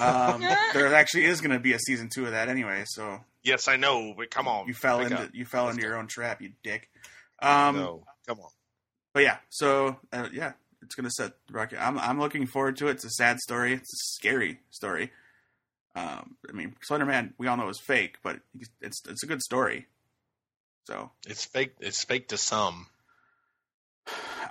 [0.00, 0.40] Um,
[0.74, 2.84] there actually is going to be a season two of that anyway.
[2.86, 5.30] So Yes, I know, but come on, you fell into up.
[5.34, 5.90] you fell Let's into go.
[5.92, 6.88] your own trap, you dick.
[7.40, 8.50] Um, no, come on.
[9.12, 11.78] But yeah, so uh, yeah, it's gonna set the record.
[11.78, 12.92] I'm I'm looking forward to it.
[12.92, 13.74] It's a sad story.
[13.74, 15.12] It's a scary story.
[15.94, 18.40] Um, I mean, Slender Man, we all know is fake, but
[18.80, 19.86] it's it's a good story.
[20.86, 21.72] So It's fake.
[21.80, 22.86] It's fake to some.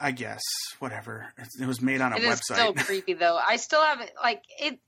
[0.02, 0.42] I guess
[0.80, 1.28] whatever.
[1.38, 2.42] It, it was made on a It website.
[2.56, 3.38] still creepy though.
[3.38, 4.80] I still haven't like it.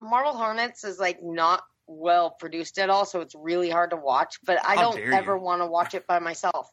[0.00, 4.36] Marble Hornets is like not well produced at all, so it's really hard to watch.
[4.44, 6.68] But I How don't ever want to watch it by myself.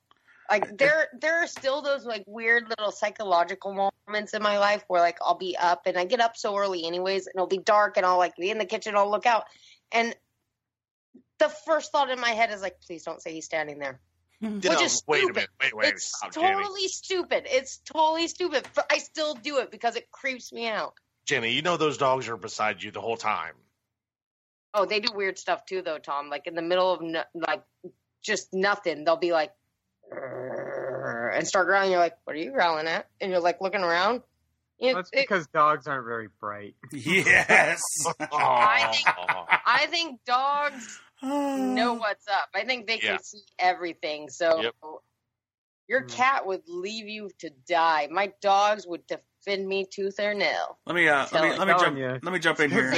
[0.49, 5.01] Like there, there are still those like weird little psychological moments in my life where
[5.01, 7.97] like I'll be up and I get up so early anyways, and it'll be dark
[7.97, 9.45] and I'll like be in the kitchen, I'll look out,
[9.91, 10.15] and
[11.39, 13.99] the first thought in my head is like, please don't say he's standing there.
[14.43, 15.49] You Which know, is wait a minute.
[15.61, 15.93] Wait, wait.
[15.93, 16.61] it's Stop, Jenny.
[16.61, 17.43] totally stupid.
[17.49, 20.95] It's totally stupid, but I still do it because it creeps me out.
[21.25, 23.53] Jenny, you know those dogs are beside you the whole time.
[24.73, 26.29] Oh, they do weird stuff too, though, Tom.
[26.29, 27.63] Like in the middle of no, like
[28.21, 29.53] just nothing, they'll be like
[30.11, 31.91] and start growling.
[31.91, 34.21] You're like, "What are you growling at?" And you're like looking around.
[34.79, 36.75] You- That's it- because dogs aren't very bright.
[36.91, 37.81] Yes.
[38.19, 39.07] I think-
[39.65, 42.49] I think dogs know what's up.
[42.53, 43.17] I think they can Yeah.
[43.21, 44.29] see everything.
[44.29, 44.73] So Yep.
[45.87, 46.07] your Hmm.
[46.07, 48.07] cat would leave you to die.
[48.11, 50.77] My dogs would defend me tooth or nail.
[50.85, 52.17] Let me uh, let me let me jump ya.
[52.21, 52.91] let me jump in here.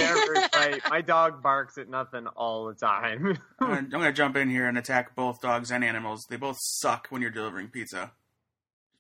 [0.90, 3.38] My dog barks at nothing all the time.
[3.60, 6.26] I'm gonna, I'm gonna jump in here and attack both dogs and animals.
[6.30, 8.12] They both suck when you're delivering pizza.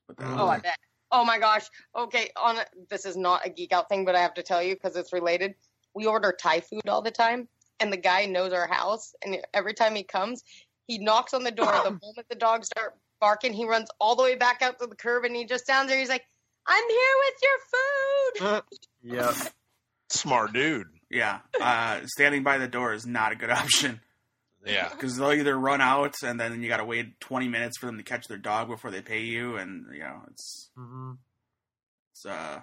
[0.07, 0.77] Put Oh, I bet.
[1.11, 1.65] Oh my gosh.
[1.95, 2.57] Okay, on
[2.89, 5.13] this is not a geek out thing, but I have to tell you because it's
[5.13, 5.55] related.
[5.93, 7.47] We order Thai food all the time,
[7.79, 10.41] and the guy knows our house, and every time he comes,
[10.87, 11.71] he knocks on the door.
[11.83, 14.95] the moment the dogs start barking, he runs all the way back out to the
[14.95, 15.99] curb, and he just stands there.
[15.99, 16.25] He's like,
[16.67, 18.63] "I'm here with your food."
[19.17, 19.53] yep.
[20.09, 20.87] Smart dude.
[21.09, 24.01] Yeah, uh, standing by the door is not a good option
[24.65, 24.89] Yeah.
[24.89, 27.97] because they'll either run out and then you got to wait 20 minutes for them
[27.97, 31.13] to catch their dog before they pay you, and you know it's hmm
[32.11, 32.61] it's uh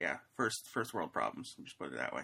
[0.00, 1.54] yeah first first world problems.
[1.56, 2.22] We'll just put it that way.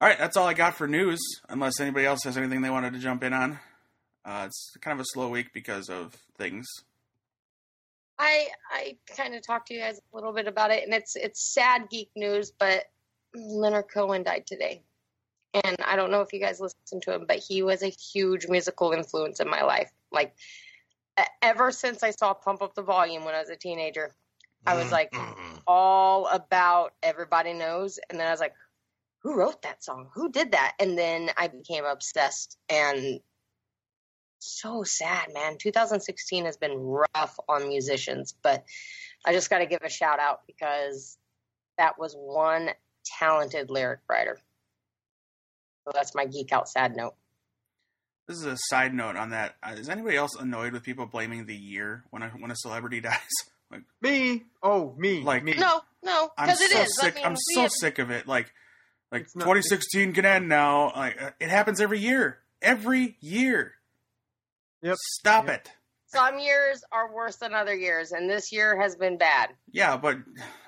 [0.00, 1.20] All right, that's all I got for news.
[1.48, 3.58] Unless anybody else has anything they wanted to jump in on,
[4.24, 6.66] uh, it's kind of a slow week because of things.
[8.18, 11.16] I I kind of talked to you guys a little bit about it, and it's
[11.16, 12.84] it's sad geek news, but
[13.34, 14.82] Leonard Cohen died today,
[15.52, 18.46] and I don't know if you guys listened to him, but he was a huge
[18.48, 19.90] musical influence in my life.
[20.12, 20.34] Like
[21.42, 24.14] ever since I saw Pump Up the Volume when I was a teenager,
[24.66, 25.58] I was mm, like mm, mm.
[25.66, 28.54] all about Everybody Knows, and then I was like,
[29.24, 30.10] who wrote that song?
[30.14, 30.74] Who did that?
[30.78, 33.20] And then I became obsessed and
[34.38, 35.56] so sad, man.
[35.58, 38.64] 2016 has been rough on musicians, but
[39.26, 41.16] I just got to give a shout out because
[41.78, 42.68] that was one
[43.18, 44.38] talented lyric writer.
[45.86, 47.14] So that's my geek out sad note.
[48.28, 49.56] This is a side note on that.
[49.62, 53.18] Uh, anybody else annoyed with people blaming the year when a when a celebrity dies?
[53.70, 54.44] Like me?
[54.62, 55.20] Oh, me.
[55.22, 55.54] Like- me.
[55.54, 56.96] No, no, I'm because it so is.
[57.00, 57.14] sick.
[57.14, 58.26] I mean, I'm we so have- sick of it.
[58.26, 58.52] Like,
[59.12, 60.92] like 2016 can end now.
[60.94, 62.38] Like, uh, it happens every year.
[62.62, 63.74] Every year.
[64.82, 64.96] Yep.
[64.98, 65.54] Stop Yep.
[65.66, 65.72] it.
[66.14, 69.50] Some years are worse than other years, and this year has been bad.
[69.70, 70.18] Yeah, but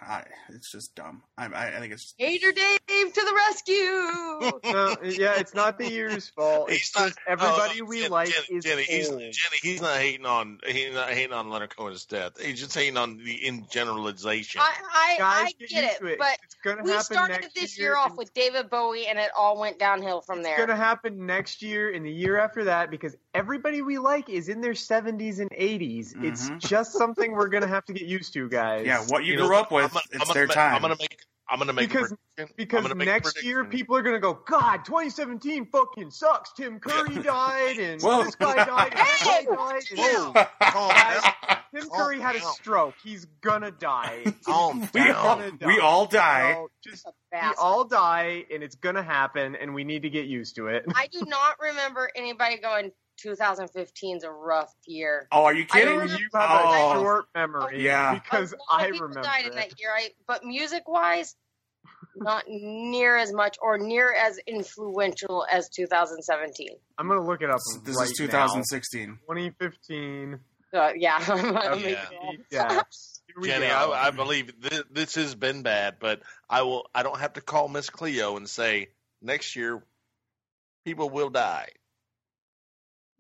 [0.03, 1.23] I, it's just dumb.
[1.39, 4.73] I, I, I think it's just, Hater Dave to the rescue!
[4.73, 6.71] No, yeah, it's not the year's fault.
[6.77, 9.09] It's He's not- everybody oh, we Jenny, like Jenny, is Jenny, he's.
[9.09, 9.33] Jenny,
[9.63, 12.41] he's not hating on he's not hating on Leonard Cohen's death.
[12.41, 14.61] He's just hating on the in generalization.
[14.61, 16.19] I, I, Guys, I get get it, it.
[16.19, 19.59] but it's gonna we started this year year off with David Bowie, and it all
[19.59, 20.57] went downhill from It's there.
[20.57, 24.49] It's gonna happen next year and the year after that because everybody we like is
[24.49, 24.75] in their
[25.37, 26.15] 70s and 80s.
[26.23, 26.59] It's Mhm.
[26.61, 28.87] just something we're gonna have to get used to, guys.
[28.87, 30.75] yeah, what you, You grew know, up with, I'm gonna- it's I'm their gonna, time.
[30.77, 31.19] I'm gonna make
[31.49, 32.55] I'm gonna make Because- a prediction.
[32.57, 36.53] Because I'm make a next year people are gonna go, God, 2017 fucking sucks.
[36.55, 38.25] Tim Curry died and Whoa.
[38.25, 39.83] this guy died and this guy died.
[39.91, 39.99] And
[40.35, 41.23] Whoa, calm.
[41.73, 42.95] Tim Calm Curry had a stroke.
[43.01, 44.25] He's gonna die.
[44.45, 45.15] Calm we, down.
[45.15, 46.55] all, we all die.
[46.55, 50.57] So just we all die and it's gonna happen and we need to get used
[50.57, 50.85] to it.
[50.97, 52.91] I do not remember anybody going.
[53.17, 55.27] 2015 is a rough year.
[55.33, 55.95] Oh, are you kidding?
[55.95, 56.93] You have Oh.
[56.93, 57.85] a short memory.
[57.85, 58.15] Yeah.
[58.15, 59.91] Because a lot I of people remember died in that year.
[59.95, 61.35] I, but music wise,
[62.17, 66.69] not near as much or near as influential as 2017.
[66.99, 67.61] I'm gonna look it up.
[67.85, 69.09] This right is 2016.
[69.09, 69.15] Now.
[69.35, 70.39] 2015.
[70.73, 71.25] So uh, yeah,
[71.75, 71.93] Okay.
[71.93, 72.31] Yeah.
[72.51, 72.69] Yeah.
[73.27, 73.67] Here we Jenny.
[73.67, 76.89] I, I believe this, this has been bad, but I will.
[76.95, 78.89] I don't have to call Miss Cleo and say
[79.21, 79.83] next year
[80.85, 81.69] people will die.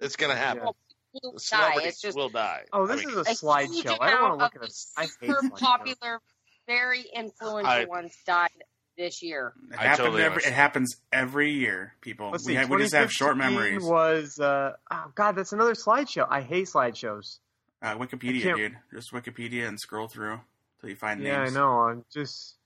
[0.00, 0.62] It's gonna happen.
[0.64, 0.70] Yeah.
[1.14, 1.74] People The die.
[1.84, 2.64] It's just will die.
[2.72, 3.96] Oh, this I mean, is a a slideshow.
[4.00, 4.92] I don't want to look of at the this.
[4.96, 6.20] I hate super popular,
[6.66, 8.50] very influential I- ones died
[8.98, 9.52] this year.
[9.72, 12.30] It, I happened totally every, it happens every year, people.
[12.30, 12.58] Let's we, see.
[12.58, 13.82] ha- we just have short memories.
[13.82, 16.26] Was uh, oh god, that's another slideshow.
[16.28, 17.38] I hate slideshows.
[17.82, 18.76] Uh, Wikipedia, dude.
[18.92, 20.40] Just Wikipedia and scroll through
[20.80, 21.32] till you find names.
[21.32, 21.68] Yeah, I know.
[21.80, 22.56] I'm just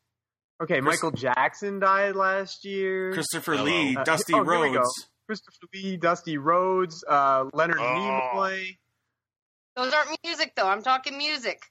[0.62, 0.80] okay.
[0.80, 3.12] Chris- Michael Jackson died last year.
[3.12, 3.64] Christopher Hello.
[3.64, 4.78] Lee, Uh, Dusty oh, here we go.
[4.78, 5.08] Rhodes.
[5.30, 7.82] Christopher Lee, Dusty Rhodes, uh, Leonard Oh.
[8.34, 8.76] Nimoy.
[9.76, 10.66] Those aren't music though.
[10.66, 11.62] I'm talking music.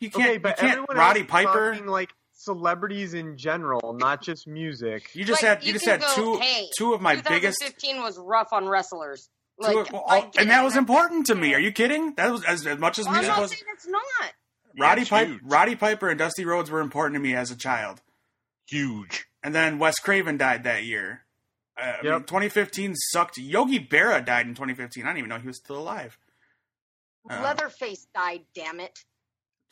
[0.00, 0.24] You can't.
[0.28, 0.72] Okay, but you can't.
[0.72, 1.70] everyone Roddy Piper.
[1.70, 5.14] talking, like celebrities in general, not just music.
[5.14, 5.62] You just Like, had.
[5.62, 6.38] You, you just had go, two.
[6.40, 7.60] hey, two of my biggest.
[7.60, 9.28] 2015 was rough on wrestlers.
[9.56, 11.54] Like, Two- well, all- and that was important to me.
[11.54, 12.12] Are you kidding?
[12.16, 13.50] That was as, as much as Well, I'm not was.
[13.52, 14.02] saying it's not.
[14.76, 15.38] Roddy it's Piper.
[15.44, 18.02] Roddy Piper, and Dusty Rhodes were important to me as a child.
[18.68, 19.26] Huge.
[19.44, 21.22] And then Wes Craven died that year.
[21.78, 23.38] Uh, I mean, 2015 sucked.
[23.38, 25.04] Yogi Berra died in 2015.
[25.04, 26.18] I didn't even know he was still alive.
[27.28, 28.42] Uh, Leatherface died.
[28.54, 29.00] Damn it.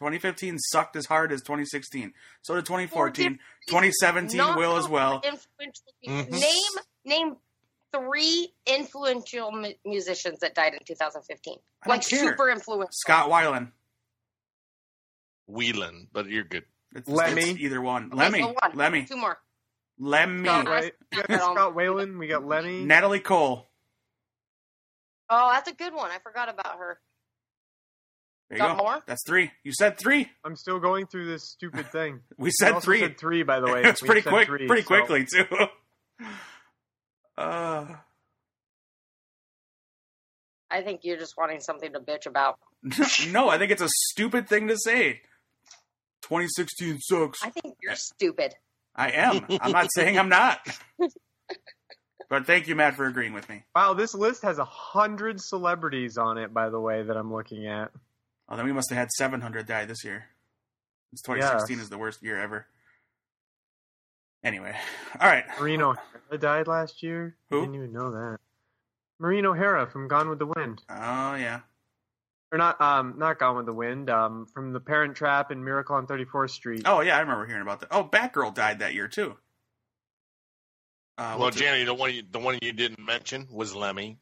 [0.01, 2.13] 2015 sucked as hard as 2016.
[2.43, 3.39] So did 2014.
[3.69, 5.23] 2017 will as well.
[5.25, 5.85] Influential.
[6.07, 6.31] Mhm.
[6.31, 6.73] Name
[7.05, 7.37] name
[7.93, 11.59] three influential mu- musicians that died in 2015.
[11.87, 12.19] Like care.
[12.19, 12.91] super influential.
[12.93, 13.71] Scott Weiland.
[15.47, 16.65] Wheeling, but you're good.
[16.95, 17.43] It's, Lemmy.
[17.51, 18.07] it's either one.
[18.07, 18.41] Okay, Lemmy.
[18.41, 18.73] so one.
[18.77, 19.05] Lemmy.
[19.05, 19.39] Two more.
[19.99, 20.45] Lemmy.
[20.49, 20.93] Scott Right?
[21.13, 22.19] We got Scott Whalen.
[22.19, 22.85] We got Lemmy.
[22.85, 23.67] Natalie Cole.
[25.31, 26.11] Oh, that's a good one.
[26.11, 26.99] I forgot about her.
[28.51, 28.85] There you Got go.
[28.85, 29.03] more?
[29.07, 29.51] That's three.
[29.63, 30.29] You said three.
[30.45, 32.21] I'm still going through this stupid thing.
[32.37, 33.01] We We said three.
[33.01, 33.83] Said three, by the way.
[33.85, 34.47] it's We pretty quick.
[34.47, 35.47] three, pretty so- quickly too.
[37.39, 37.87] uh,
[40.71, 42.59] I think you're just wanting something to bitch about.
[43.31, 45.23] no, I think it's a stupid thing to say.
[46.23, 47.43] 2016 sucks.
[47.45, 48.55] I think you're stupid.
[48.97, 49.45] I am.
[49.61, 50.59] I'm not saying I'm not.
[52.31, 53.65] But thank you, Matt, for agreeing with me.
[53.77, 56.55] Wow, this list has a hundred celebrities on it.
[56.55, 57.91] By the way, that I'm looking at.
[58.49, 60.25] Oh, then we must have had 700 die this year.
[61.13, 61.85] It's 2016 Yes.
[61.85, 62.67] is the worst year ever.
[64.43, 64.75] Anyway,
[65.21, 65.45] all right.
[65.59, 67.37] Maureen O'Hara died last year.
[67.51, 67.59] Who?
[67.59, 68.39] I didn't even know that.
[69.21, 71.61] Maureen O'Hara from Gone with the Wind, Oh yeah.
[72.55, 72.81] Or not?
[72.81, 74.09] Um, not Gone with the Wind.
[74.09, 76.83] Um, from The Parent Trap and Miracle on 34th Street.
[76.87, 77.89] Oh yeah, I remember hearing about that.
[77.91, 79.37] Oh, Batgirl died that year too.
[81.17, 84.19] Uh, well, what's it- Jenny, the one you, the one you didn't mention was Lemmy.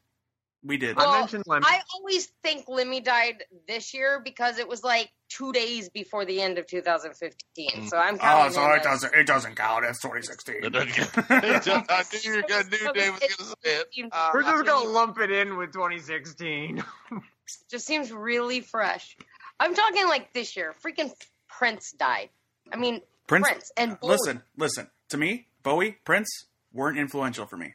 [0.63, 0.95] we did.
[0.95, 1.65] Well, I mentioned Lemmy.
[1.67, 6.39] I always think Lemmy died this year because it was like two days before the
[6.41, 7.87] end of 2015.
[7.87, 9.13] So I'm oh, so it as- doesn't.
[9.15, 9.85] It doesn't count.
[9.85, 10.55] It's 2016.
[10.63, 12.77] It doesn't- I knew you were gonna do.
[12.93, 14.09] Dave was gonna say it.
[14.11, 16.83] Uh, We're just gonna lump it in with 2016.
[17.69, 19.17] just seems really fresh.
[19.59, 20.73] I'm talking like this year.
[20.85, 21.11] Freaking
[21.47, 22.29] Prince died.
[22.71, 23.47] I mean, Prince.
[23.47, 24.11] Prince, and Bowie.
[24.11, 24.87] Listen, listen.
[25.09, 27.73] To me, Bowie, Prince weren't influential for me.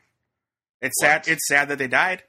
[0.80, 1.28] It's sad.
[1.28, 2.22] It's sad that they died.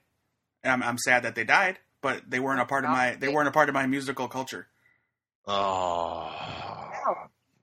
[0.63, 3.15] I'm, I'm sad that they died, but they weren't a part of my.
[3.15, 4.67] They weren't a part of my musical culture.
[5.47, 6.31] Oh.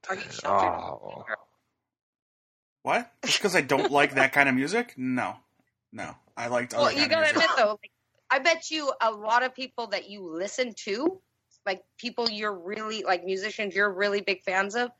[0.08, 0.48] Are you sheltered?
[0.48, 1.24] Oh.
[2.82, 3.12] What?
[3.24, 4.94] Just because I don't like that kind of music?
[4.96, 5.36] No,
[5.92, 6.14] no.
[6.36, 6.72] I liked.
[6.72, 7.50] Well, other you kind gotta of music.
[7.50, 7.90] admit though, like,
[8.30, 11.20] I bet you a lot of people that you listen to,
[11.64, 14.90] like people you're really like musicians you're really big fans of,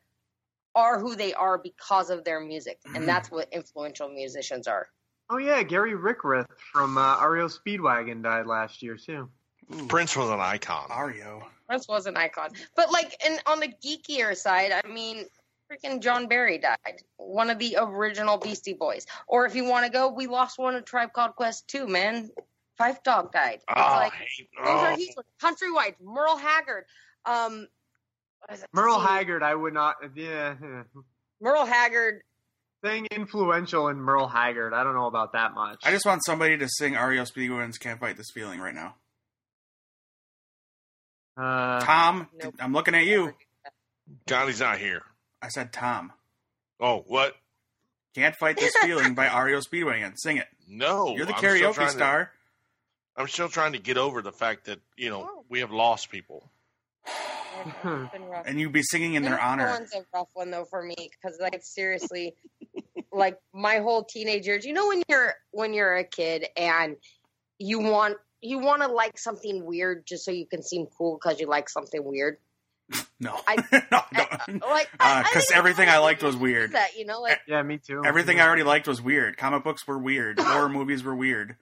[0.74, 2.96] are who they are because of their music, Mhm.
[2.96, 4.88] and that's what influential musicians are.
[5.28, 9.28] oh yeah, Gary Richrath from uh, REO Speedwagon died last year too.
[9.74, 10.88] Ooh, Prince was an icon.
[10.90, 11.42] REO.
[11.66, 15.26] Prince was an icon, but like, and on the geekier side, I mean.
[15.68, 19.04] Freaking John Berry died, one of the original Beastie Boys.
[19.26, 22.30] Or if you want to go, we lost one of Tribe Called Quest too, man.
[22.78, 23.54] Phife Dawg died.
[23.56, 25.14] It's Oh, like hate- Those are huge.
[25.16, 25.28] ones.
[25.42, 26.84] Countrywide, Merle Haggard.
[27.24, 27.66] Um,
[28.40, 28.68] what is it?
[28.72, 29.96] Merle See, Haggard, I would not.
[30.14, 30.82] Yeah, yeah.
[31.40, 32.22] Merle Haggard.
[32.84, 34.74] saying influential in Merle Haggard.
[34.74, 35.80] I don't know about that much.
[35.84, 38.94] I just want somebody to sing REO Speedwagon's "Can't Fight This Feeling" right now.
[41.36, 42.54] uh, Tom, Nope.
[42.60, 43.34] I'm looking at you.
[44.26, 45.02] Johnny's not here.
[45.42, 46.12] I said Tom.
[46.80, 47.34] Oh, what?
[48.14, 50.12] Can't fight this feeling by REO Speedwagon.
[50.16, 50.46] Sing it.
[50.68, 51.14] No.
[51.16, 52.30] You're the karaoke to- star.
[53.16, 55.44] I'm still trying to get over the fact that you know oh.
[55.48, 56.50] we have lost people.
[57.64, 58.44] It's been rough.
[58.46, 59.66] and you'd be singing in their honor.
[59.66, 62.34] one's a rough one though for me because like seriously,
[63.12, 64.64] like my whole teenage years.
[64.64, 66.96] You know when you're when you're a kid and
[67.58, 71.40] you want you want to like something weird just so you can seem cool because
[71.40, 72.38] you like something weird.
[73.18, 73.56] No, I-
[73.90, 74.62] no, I- don't.
[74.62, 76.72] Uh, like I- uh, I Because think everything I liked was weird.
[76.72, 78.02] That you know, like eh, yeah, me too.
[78.04, 79.38] Everything I already liked was weird.
[79.38, 80.38] Comic books were weird.
[80.38, 81.56] Horror movies were weird.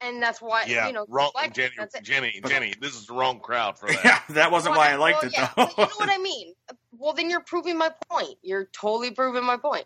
[0.00, 1.72] And that's why Yeah, you know wrong, like, Jenny.
[1.76, 1.98] that's.
[2.00, 4.00] Jenny, Jenny, this is the wrong crowd for that.
[4.04, 5.62] Yeah, that wasn't why I liked well, it yeah, though.
[5.62, 6.54] you know what I mean?
[6.96, 8.36] Well, then you're proving my point.
[8.42, 9.84] You're totally proving my point.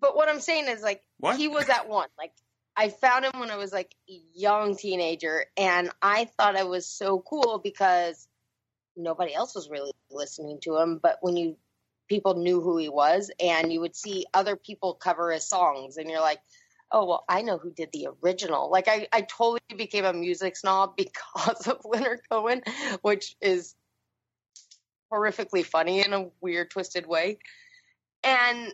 [0.00, 1.36] But what I'm saying is, like, What?
[1.36, 2.08] he was at one.
[2.18, 2.32] Like,
[2.76, 6.86] I found him when I was like a young teenager, and I thought I was
[6.86, 8.26] so cool because
[8.96, 10.98] nobody else was really listening to him.
[11.02, 11.56] But when you
[12.08, 16.10] people knew who he was, and you would see other people cover his songs, and
[16.10, 16.40] you're like,
[16.92, 18.70] oh well, I know who did the original.
[18.70, 22.62] Like, I I totally became a music snob because of Leonard Cohen,
[23.02, 23.74] which is
[25.12, 27.38] horrifically funny in a weird, twisted way.
[28.24, 28.72] And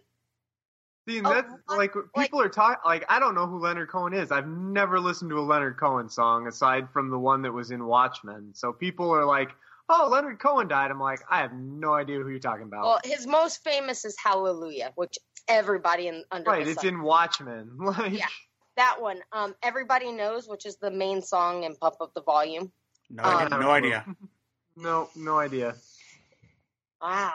[1.08, 1.78] See, Oh, that what?
[1.78, 2.80] like people are talking.
[2.84, 4.30] Like I don't know who Leonard Cohen is.
[4.30, 7.86] I've never listened to a Leonard Cohen song aside from the one that was in
[7.86, 8.50] Watchmen.
[8.52, 9.48] So people are like,
[9.88, 12.84] "Oh, Leonard Cohen died." I'm like, I have no idea who you're talking about.
[12.84, 15.18] well, his most famous is Hallelujah, which
[15.48, 16.94] everybody in under right, the it's sun.
[16.94, 17.70] in Watchmen.
[17.78, 18.26] Like, Yeah.
[18.76, 19.18] that one.
[19.32, 22.70] Um, everybody knows, which is the main song in "Pump Up the Volume."
[23.10, 24.06] No, Um, idea, no idea.
[24.76, 25.74] No, no idea.
[27.00, 27.32] Wow.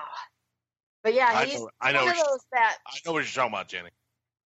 [1.03, 3.11] But yeah, I he's know- I know one of what you- those that I know
[3.13, 3.89] what you're talking about, Jenny.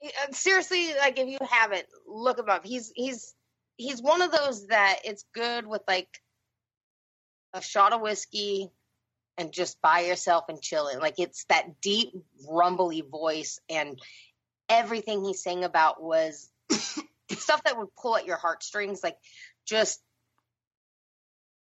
[0.04, 2.66] uh, seriously, like if you haven't, look him up.
[2.66, 3.36] He's he's
[3.78, 6.08] he's one of those that it's good with like
[7.54, 8.70] a shot of whiskey
[9.38, 11.00] and just by yourself and chilling.
[11.00, 12.10] Like it's that deep,
[12.50, 14.00] rumbly voice, and
[14.70, 16.50] everything he sang about was
[17.32, 19.02] stuff that would pull at your heartstrings.
[19.04, 19.18] Like
[19.66, 20.02] just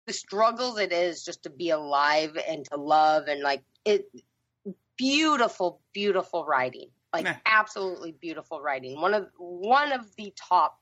[0.07, 4.07] the struggles it is just to be alive and to love and like it.
[4.97, 7.35] Beautiful, beautiful writing like Nah.
[7.47, 9.01] absolutely beautiful writing.
[9.01, 10.79] One of one of the top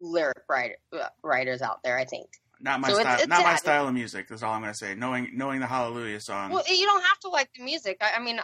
[0.00, 2.28] lyric writer, uh, writers out there, I think.
[2.62, 3.18] Not my So style.
[3.18, 4.28] it's not my style of music.
[4.28, 4.94] That's all I'm gonna say.
[4.94, 6.52] Knowing knowing the Hallelujah song.
[6.52, 7.98] Well, you don't have to like the music.
[8.00, 8.40] I, I mean,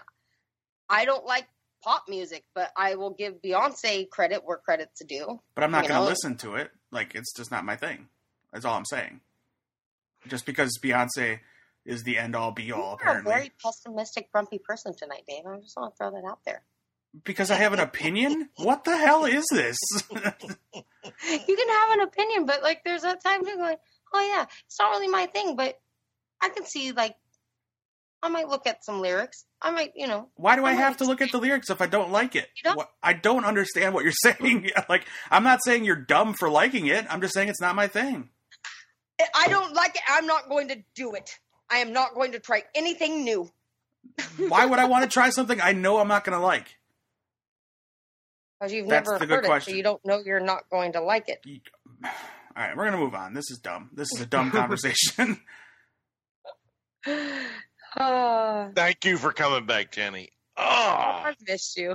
[0.88, 1.46] I don't like
[1.84, 5.40] pop music, but I will give Beyonce credit where credit's due.
[5.54, 6.70] but I'm not gonna know- listen to it.
[6.90, 8.08] Like it's just not my thing.
[8.52, 9.20] That's all I'm saying.
[10.26, 11.38] Just because Beyonce
[11.84, 15.46] is the end all be all, You're a very pessimistic, grumpy person tonight, Dave.
[15.46, 16.62] I just want to throw that out there.
[17.24, 18.50] Because I have an opinion.
[18.56, 19.76] What the hell is this?
[20.10, 23.76] You can have an opinion, but like, there's a time you're going,
[24.12, 25.78] oh yeah, it's not really my thing, but
[26.40, 27.14] I can see like,
[28.22, 29.44] I might look at some lyrics.
[29.60, 31.80] I might, you know, Why do I I'm have to look at the lyrics if
[31.80, 32.48] I don't like it?
[32.56, 32.88] You don't?
[33.02, 34.70] I don't understand what you're saying.
[34.88, 37.06] like, I'm not saying you're dumb for liking it.
[37.08, 38.30] I'm just saying it's not my thing.
[39.34, 40.02] I don't like it.
[40.08, 41.38] I'm not going to do it.
[41.70, 43.50] I am not going to try anything new.
[44.38, 46.76] Why would I want to try something I know I'm not going to like?
[48.58, 49.72] Because you've That's never the good heard it, question.
[49.72, 51.40] so you don't know you're not going to like it.
[52.58, 53.34] All right, we're going to move on.
[53.34, 53.88] This is dumb.
[53.92, 55.38] This is a dumb conversation.
[57.96, 60.30] Oh, Thank you for coming back, Jenny.
[60.56, 61.22] Ah.
[61.22, 61.94] Oh, I've missed you.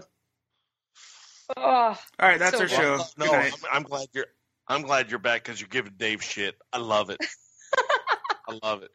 [1.58, 2.96] Oh, All right, that's So our show.
[2.98, 3.34] Well, Good no.
[3.34, 4.28] I'm, I'm glad you're.
[4.66, 6.56] I'm glad you're back because you're giving Dave shit.
[6.72, 7.20] I love it.
[8.48, 8.92] I love it.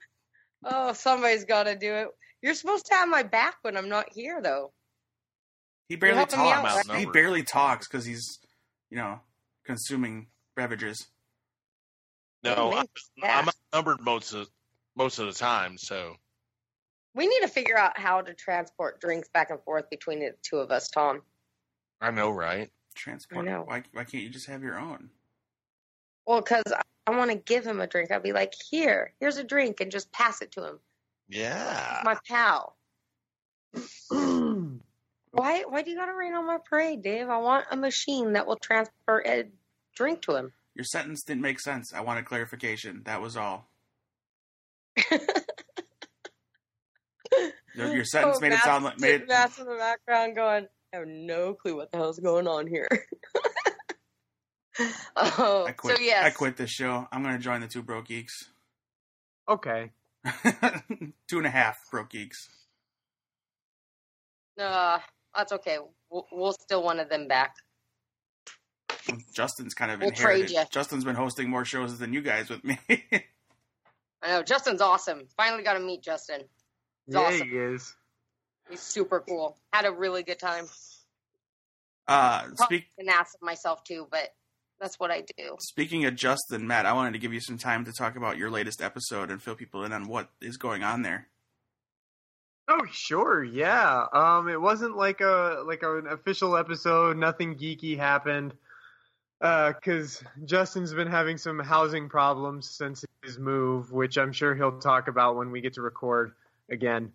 [0.65, 2.09] oh, somebody's got to do it.
[2.41, 4.73] You're supposed to have my back when I'm not here, though.
[5.91, 6.89] He barely helping me out, talks.
[6.89, 7.01] right?
[7.01, 8.39] He barely talks because he's,
[8.89, 9.21] you know,
[9.67, 11.07] consuming beverages.
[12.43, 12.87] No, I'm,
[13.17, 13.39] Yeah.
[13.39, 14.49] I'm outnumbered most of
[14.97, 15.79] most of the time.
[15.79, 16.17] So
[17.15, 20.59] We need to figure out how to transport drinks back and forth between the two
[20.59, 21.23] of us, Tom.
[22.01, 22.71] I know, right?
[22.95, 23.47] Transport.
[23.47, 23.63] I know.
[23.63, 25.11] Why, why can't you just have your own?
[26.27, 28.11] Well, because I, I want to give him a drink.
[28.11, 30.79] I'll be like, here, here's a drink, and just pass it to him.
[31.29, 32.03] Yeah.
[32.05, 32.77] My pal.
[35.31, 37.29] Why why do you gotta rain on my parade, Dave?
[37.29, 39.45] I want a machine that will transfer a
[39.95, 40.53] drink to him.
[40.79, 41.93] Your sentence didn't make sense.
[41.93, 43.03] I wanted clarification.
[43.05, 43.69] That was all.
[47.75, 50.67] Your, your sentence Oh, made it sound like made it, Matt's in the background going,
[50.93, 52.89] I have no clue what the hell's going on here.
[55.17, 55.97] oh, I quit.
[55.97, 57.07] so yes, I quit this show.
[57.13, 58.49] I'm going to join the two broke geeks.
[59.49, 59.91] Okay.
[61.29, 62.49] two and a half broke geeks.
[64.61, 64.99] Uh,
[65.37, 65.79] that's okay.
[66.11, 67.55] We'll, we'll steal one of them back.
[69.33, 70.49] Justin's kind of We'll inherited.
[70.49, 70.67] trade.
[70.71, 72.79] Justin's been hosting more shows than you guys with me.
[74.23, 75.29] I know Justin's awesome.
[75.37, 76.43] Finally got to meet Justin.
[77.07, 77.49] He's yeah, awesome.
[77.49, 77.95] he is.
[78.69, 79.57] He's super cool.
[79.73, 80.67] Had a really good time.
[82.07, 84.35] uh, speak, An ass of myself too, but
[84.81, 85.57] that's what I do.
[85.61, 88.51] speaking of Justin, Matt, I wanted to give you some time to talk about your
[88.51, 91.29] latest episode and fill people in on what is going on there.
[92.69, 94.05] Oh sure, yeah.
[94.13, 97.17] Um, it wasn't like a like an official episode.
[97.17, 98.53] Nothing geeky happened.
[99.41, 104.81] Uh, cause Justin's been having some housing problems since his move, which I'm sure he'll
[104.81, 106.33] talk about when we get to record
[106.71, 107.13] again.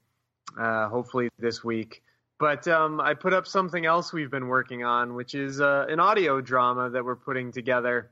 [0.57, 2.01] Uh, hopefully this week.
[2.39, 5.99] But um, I put up something else we've been working on, which is uh, an
[5.99, 8.11] audio drama that we're putting together.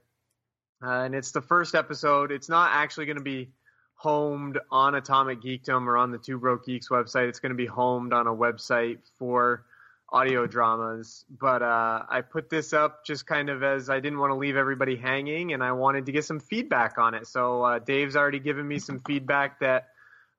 [0.83, 2.31] Uh, and it's the first episode.
[2.31, 3.49] It's not actually going to be
[3.95, 7.29] homed on Atomic Geekdom or on the Two Broke Geeks website.
[7.29, 9.63] It's going to be homed on a website for
[10.11, 11.25] audio dramas.
[11.29, 14.57] But uh, I put this up just kind of as I didn't want to leave
[14.57, 17.27] everybody hanging and I wanted to get some feedback on it.
[17.27, 19.87] So uh, Dave's already given me some feedback that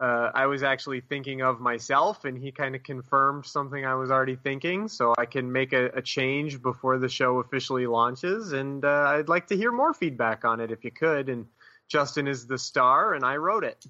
[0.03, 4.11] uh, I was actually thinking of myself, and he kind of confirmed something I was
[4.11, 4.89] already thinking.
[4.89, 8.53] So I can make a, a change before the show officially launches.
[8.53, 11.29] And uh, I'd like to hear more feedback on it if you could.
[11.29, 11.47] And
[11.87, 13.87] Justin is the star, and I wrote it.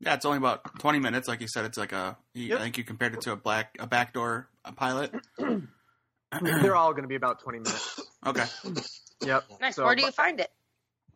[0.00, 1.26] Yeah, it's only about 20 minutes.
[1.28, 2.16] Like you said, it's like a.
[2.34, 2.58] you- Yep.
[2.58, 5.14] I think you compared it to a black a backdoor a pilot.
[6.42, 8.00] They're all going to be about 20 minutes.
[8.26, 8.44] okay,
[9.24, 9.44] Yep.
[9.60, 9.76] Nice.
[9.76, 10.50] So- Where do you find it?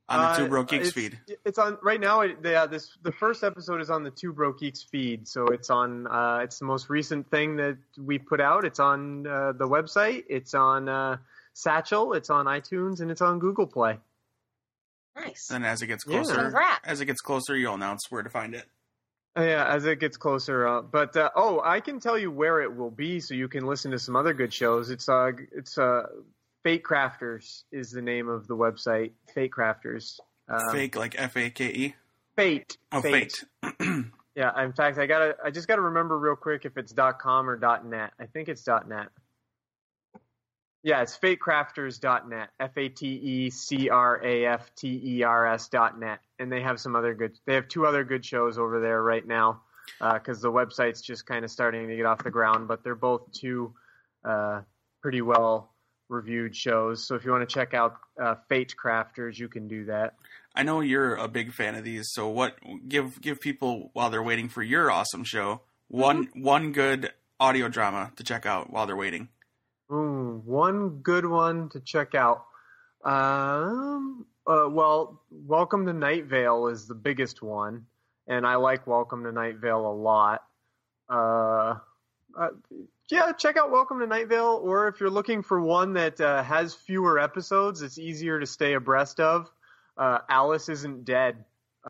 [0.08, 1.18] on the Uh, two broke geeks it's, feed.
[1.44, 2.22] It's on right now.
[2.22, 5.70] It, yeah, this the first episode is on the Two Broke Geeks feed, so it's
[5.70, 6.08] on.
[6.08, 8.64] Uh, it's the most recent thing that we put out.
[8.64, 10.24] It's on uh, the website.
[10.28, 11.18] It's on uh,
[11.52, 12.16] Stitcher.
[12.16, 14.00] It's on iTunes and it's on Google Play.
[15.16, 15.48] Nice.
[15.48, 16.22] Then as it gets Yeah.
[16.22, 16.80] closer, Congrats.
[16.84, 18.66] as it gets closer, you'll announce where to find it.
[19.36, 20.66] Uh, Yeah, as it gets closer.
[20.66, 23.66] Uh, but uh, oh, I can tell you where it will be, so you can
[23.66, 24.90] listen to some other good shows.
[24.90, 26.06] It's uh, it's uh,
[26.62, 29.12] Fate Crafters is the name of the website.
[29.34, 30.18] Fate Crafters.
[30.48, 31.94] Um, Fake like F A K E.
[32.36, 32.76] Fate.
[32.92, 33.44] Oh, fate.
[34.36, 34.62] Yeah.
[34.62, 35.36] In fact, I gotta.
[35.44, 38.12] I just gotta remember real quick if it's .com or .net.
[38.18, 39.08] I think it's .net.
[40.82, 42.48] Yeah, it's fatecrafters.net.
[42.58, 46.20] F A T E C R A F T E R S.net.
[46.38, 47.36] and they have some other good.
[47.46, 49.60] They have two other good shows over there right now
[50.14, 52.68] because the website's just kind of starting to get off the ground.
[52.68, 53.74] But they're both two
[54.24, 54.62] uh,
[55.02, 55.74] pretty well
[56.08, 57.06] reviewed shows.
[57.06, 60.14] So if you want to check out uh, Fate Crafters, you can do that.
[60.54, 62.56] I know you're a big fan of these, so what
[62.88, 66.42] give give people while they're waiting for your awesome show one Mm-hmm.
[66.42, 69.28] one good audio drama to check out while they're waiting.
[69.92, 72.44] Ooh, one good one to check out.
[73.04, 77.86] Um, uh, well, Welcome to Night Vale is the biggest one,
[78.28, 80.42] and I like Welcome to Night Vale a lot.
[81.08, 81.74] Uh,
[82.38, 82.48] uh,
[83.10, 86.44] yeah, check out Welcome to Night Vale, or if you're looking for one that uh,
[86.44, 89.50] has fewer episodes, it's easier to stay abreast of.
[89.96, 91.44] Uh, Alice Isn't Dead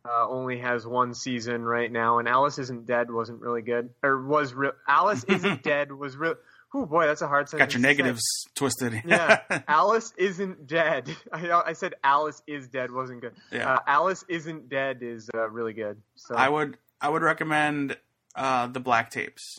[0.06, 4.24] uh, only has one season right now, and Alice Isn't Dead wasn't really good, or
[4.24, 6.36] was re- Alice Isn't Dead was real.
[6.72, 7.72] Oh boy, that's a hard sentence.
[7.72, 8.22] Got your negatives
[8.54, 9.02] twisted.
[9.04, 11.14] Yeah, Alice isn't dead.
[11.32, 13.34] I, I said Alice is dead wasn't good.
[13.50, 13.74] yeah.
[13.74, 16.00] Uh, Alice isn't dead is uh, really good.
[16.14, 17.96] So I would I would recommend
[18.36, 19.58] uh, the Black Tapes.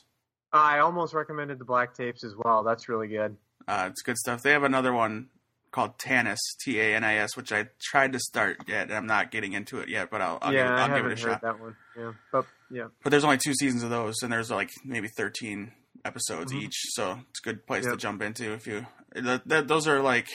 [0.54, 2.64] I almost recommended the Black Tapes as well.
[2.64, 3.36] That's really good.
[3.68, 4.42] Uh, it's good stuff.
[4.42, 5.30] They have another one
[5.72, 9.08] called Tanis, T A N I S, which I tried to start yet, and I'm
[9.08, 11.06] not getting into it yet, but I'll, I'll, yeah, give, it, I I'll give it
[11.06, 11.42] a heard shot.
[11.42, 11.76] that one.
[11.98, 15.72] Yeah, but yeah, But there's only two seasons of those, and there's like maybe 13
[16.06, 16.62] episodes Mhm.
[16.64, 18.86] each, so it's a good place to jump into if you.
[19.14, 20.28] Th- th- those are like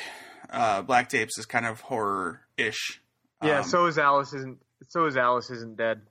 [0.50, 3.00] uh, Black Tapes is kind of horror ish.
[3.42, 3.58] yeah.
[3.58, 4.58] um, so is Alice isn't.
[4.88, 6.02] So is Alice isn't dead.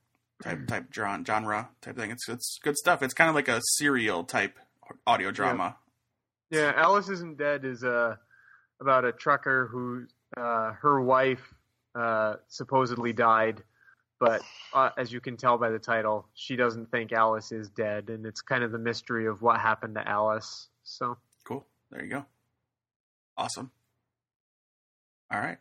[0.43, 2.11] type type genre, genre type thing.
[2.11, 3.01] It's it's good stuff.
[3.01, 4.59] It's kind of like a serial type
[5.07, 5.77] audio drama.
[6.49, 8.17] Yeah, Alice isn't dead is uh,
[8.81, 11.53] about a trucker who uh, her wife
[11.95, 13.63] uh, supposedly died,
[14.25, 14.41] but
[14.73, 18.25] uh, as you can tell by the title, she doesn't think Alice is dead, and
[18.25, 20.67] it's kind of the mystery of what happened to Alice.
[20.83, 21.65] So Cool.
[21.91, 22.25] There you go.
[23.37, 23.69] Awesome.
[25.31, 25.59] All right.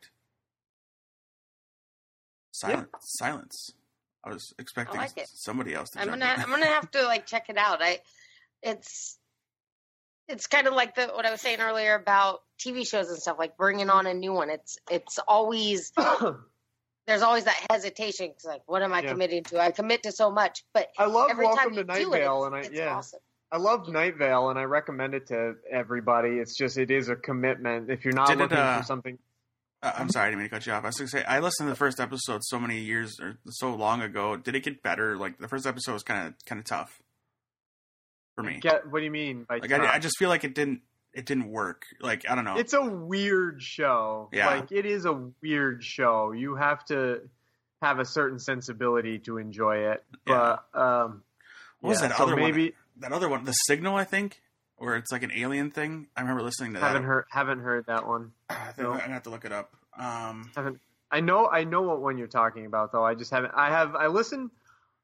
[2.53, 2.89] Silence.
[3.01, 3.71] Silence.
[4.25, 6.41] I was expecting like somebody else to I'm jump gonna in.
[6.41, 7.83] I'm gonna have to like check it out.
[7.83, 8.01] I
[8.63, 9.19] it's
[10.29, 13.37] it's kind of like the what I was saying earlier about TV shows and stuff,
[13.39, 14.49] like bringing on a new one.
[14.49, 15.93] It's it's always
[17.07, 18.31] there's always that hesitation.
[18.31, 19.11] It's like, what am I Yeah.
[19.11, 19.61] committing to?
[19.61, 22.19] I commit to so much, but I love every Welcome you to Night do it,
[22.21, 22.97] Vale, and I it's yeah.
[22.97, 23.21] awesome.
[23.53, 26.39] I love Night Vale, and I recommend it to everybody.
[26.39, 27.91] It's just it is a commitment.
[27.91, 29.19] If you're not Did it, looking uh, for something,
[29.83, 30.83] Uh, I'm sorry, I didn't mean to cut you off.
[30.83, 33.37] I was going to say, I listened to the first episode so many years or
[33.49, 34.37] so long ago.
[34.37, 35.17] Did it get better?
[35.17, 37.01] Like, the first episode was kind of kind of tough
[38.35, 38.59] for me.
[38.61, 39.71] get what do you mean by Like.
[39.71, 40.81] I, I just feel like it didn't
[41.15, 41.87] it didn't work.
[42.01, 42.57] Like, I don't know.
[42.57, 44.29] It's a weird show.
[44.33, 44.49] Yeah.
[44.49, 45.13] Like it is a
[45.43, 46.33] weird show.
[46.33, 47.21] You have to
[47.83, 50.05] have a certain sensibility to enjoy it.
[50.27, 50.57] Yeah.
[50.73, 51.23] But um
[51.81, 52.43] What was yeah, that so other one?
[52.43, 54.41] maybe that other one, the signal, I think,
[54.77, 56.07] where it's like an alien thing.
[56.17, 56.87] I remember listening to that.
[56.87, 58.33] haven't heard haven't heard that one.
[58.49, 58.95] I think no.
[58.95, 59.75] I'm have to look it up.
[59.99, 63.05] Um, Haven't I know I know what one you're talking about though.
[63.05, 64.51] I just haven't I have I listen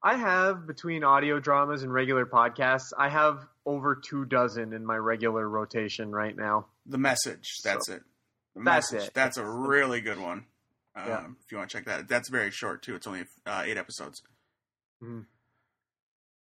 [0.03, 4.97] I have between audio dramas and regular podcasts, I have over two dozen in my
[4.97, 6.67] regular rotation right now.
[6.87, 7.59] the message.
[7.63, 8.03] That's it.
[8.57, 9.09] The That's message.
[9.09, 9.15] it.
[9.15, 10.45] That's a really good one.
[10.97, 11.27] Um, Yeah.
[11.45, 12.95] If you want to check that, that's very short too.
[12.97, 14.23] It's only uh, eight episodes.
[15.03, 15.27] Mhm.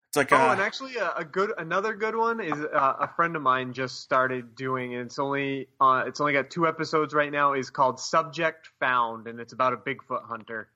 [0.08, 3.08] It's like Oh, uh, and actually, a, a good another good one is uh, a
[3.16, 7.14] friend of mine just started doing, and it's only uh, it's only got two episodes
[7.14, 7.54] right now.
[7.54, 10.68] is called Subject Found, and it's about a Bigfoot hunter.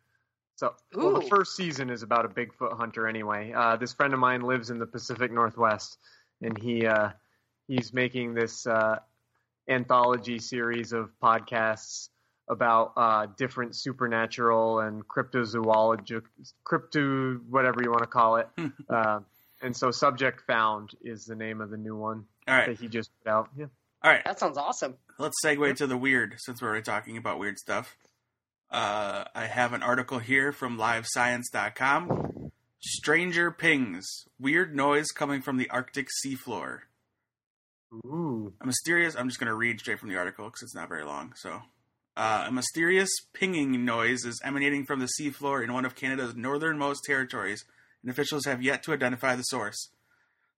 [0.57, 3.53] So, well, the first season is about a Bigfoot hunter anyway.
[3.55, 5.99] Uh, this friend of mine lives in the Pacific Northwest,
[6.43, 7.11] and he uh,
[7.66, 8.99] he's making this uh,
[9.68, 12.09] anthology series of podcasts
[12.49, 16.22] about uh, different supernatural and cryptozoology,
[16.64, 18.49] crypto whatever you want to call it.
[18.89, 19.20] uh,
[19.61, 22.89] and so, Subject Found is the name of the new one all right, that he
[22.89, 23.49] just put out.
[23.57, 23.66] Yeah.
[24.03, 24.24] all right.
[24.24, 24.97] That sounds awesome.
[25.18, 27.97] Let's segue to the weird since we're already talking about weird stuff.
[28.70, 32.38] Uh, I have an article here from LiveScience.com.
[32.80, 34.06] Stranger pings.
[34.38, 36.80] Weird noise coming from the Arctic seafloor.
[37.92, 38.52] Ooh.
[38.60, 39.16] A mysterious.
[39.16, 41.32] I'm just going to read straight from the article because it's not very long.
[41.36, 41.62] So,
[42.16, 47.04] uh, a mysterious pinging noise is emanating from the seafloor in one of Canada's northernmost
[47.04, 47.64] territories,
[48.02, 49.90] and officials have yet to identify the source.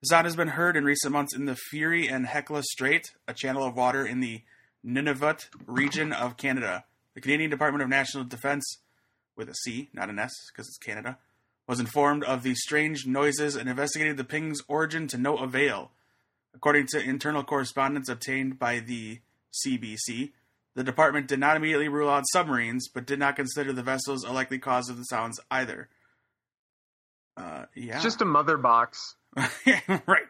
[0.02, 3.34] The sound has been heard in recent months in the Fury and Hecla Strait, a
[3.34, 4.42] channel of water in the
[4.84, 6.84] Nunavut region of Canada.
[7.14, 8.78] The Canadian Department of National Defense,
[9.36, 11.18] with a C, not an S, because it's Canada,
[11.70, 15.92] was informed of the strange noises and investigated the ping's origin to no avail.
[16.52, 19.20] According to internal correspondence obtained by the
[19.64, 20.32] CBC,
[20.74, 24.32] the department did not immediately rule out submarines, but did not consider the vessels a
[24.32, 25.88] likely cause of the sounds either.
[27.36, 27.94] Uh, yeah.
[27.94, 29.14] It's just a mother box.
[29.36, 30.26] right.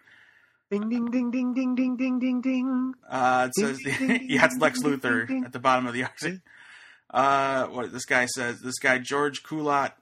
[0.71, 2.95] Ding ding ding ding ding ding ding ding ding.
[3.09, 6.03] Uh, it says, Ding, ding, yeah, it's Lex ding, Luthor at the bottom of the
[6.23, 6.39] article.
[7.09, 9.93] Uh, what this guy says, this guy, George Qulaut,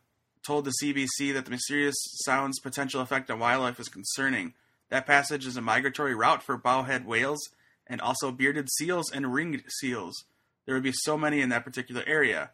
[0.48, 1.94] told the CBC that the mysterious
[2.24, 4.54] sound's potential effect on wildlife is concerning.
[4.88, 7.50] That passage is a migratory route for bowhead whales
[7.86, 10.24] and also bearded seals and ringed seals.
[10.64, 12.52] There would be so many in that particular area.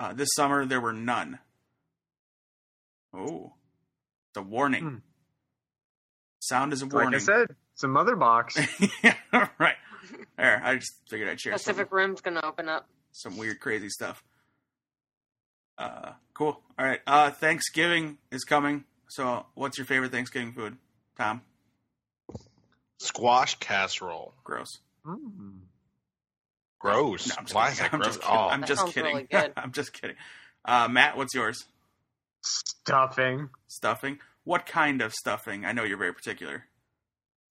[0.00, 1.38] Uh, this summer, there were none.
[3.14, 3.52] Oh,
[4.30, 4.82] it's a warning.
[4.82, 4.96] Hmm.
[6.40, 7.12] Sound is a warning.
[7.12, 7.40] Like warning.
[7.40, 8.58] I said, it's a mother box.
[9.04, 9.14] yeah,
[9.58, 9.76] right.
[10.36, 12.88] There, I just figured I'd share some, Pacific Rim's gonna open up.
[13.12, 14.24] some weird, crazy stuff.
[15.78, 16.60] Uh, cool.
[16.78, 17.00] All right.
[17.06, 18.84] Uh, Thanksgiving is coming.
[19.08, 20.76] So, what's your favorite Thanksgiving food,
[21.18, 21.42] Tom?
[22.98, 24.32] Squash casserole.
[24.42, 24.78] Gross.
[25.06, 25.58] Mm.
[26.80, 27.28] Gross.
[27.28, 27.72] No, I'm just Why kidding.
[27.72, 28.16] is that I'm gross?
[28.16, 28.28] just.
[28.30, 29.14] Oh, I'm That just sounds kidding.
[29.14, 29.52] really good.
[29.56, 30.16] I'm just kidding.
[30.64, 31.64] Uh, Matt, what's yours?
[32.42, 33.50] Stuffing.
[33.66, 34.18] Stuffing.
[34.44, 35.64] What kind of stuffing?
[35.64, 36.64] I know you're very particular.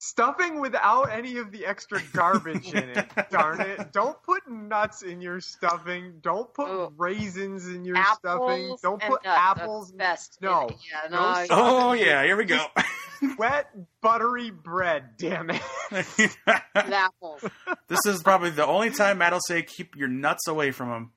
[0.06, 3.10] Stuffing without any of the extra garbage in it.
[3.32, 3.92] Darn it.
[3.92, 6.20] Don't put nuts in your stuffing.
[6.22, 6.94] Don't put Ooh.
[6.96, 8.78] raisins in your apples stuffing.
[8.84, 9.92] Don't put nuts are apples.
[9.94, 10.38] Best.
[10.42, 10.70] No.
[10.70, 11.10] Yeah.
[11.10, 11.46] No No.
[11.50, 12.64] Oh yeah, here we go.
[13.40, 13.66] Wet,
[14.00, 15.18] buttery bread.
[15.18, 16.38] Damn it.
[16.76, 17.44] apples.
[17.88, 21.12] this is probably the only time Matt will say, "Keep your nuts away from him.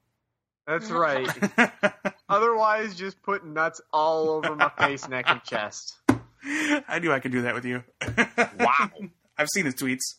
[0.66, 1.28] That's right.
[2.30, 5.98] Otherwise, just put nuts all over my face, neck, and chest.
[6.88, 7.84] I knew I could do that with you.
[8.58, 8.90] Wow.
[9.36, 10.16] I've seen his tweets.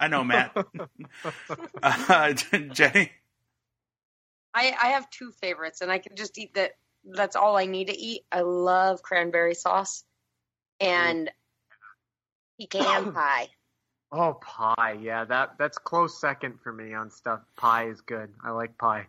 [0.00, 0.56] I know Matt.
[1.82, 3.12] uh, Jenny.
[4.54, 6.72] I, I have two favorites, and I can just eat that.
[7.04, 8.22] That's all I need to eat.
[8.32, 10.04] I love cranberry sauce
[10.80, 11.30] and
[12.58, 13.48] pecan pie.
[14.10, 14.96] Oh, pie.
[15.00, 17.40] Yeah, that that's close second for me on stuff.
[17.56, 18.32] Pie is good.
[18.42, 19.06] I like pie.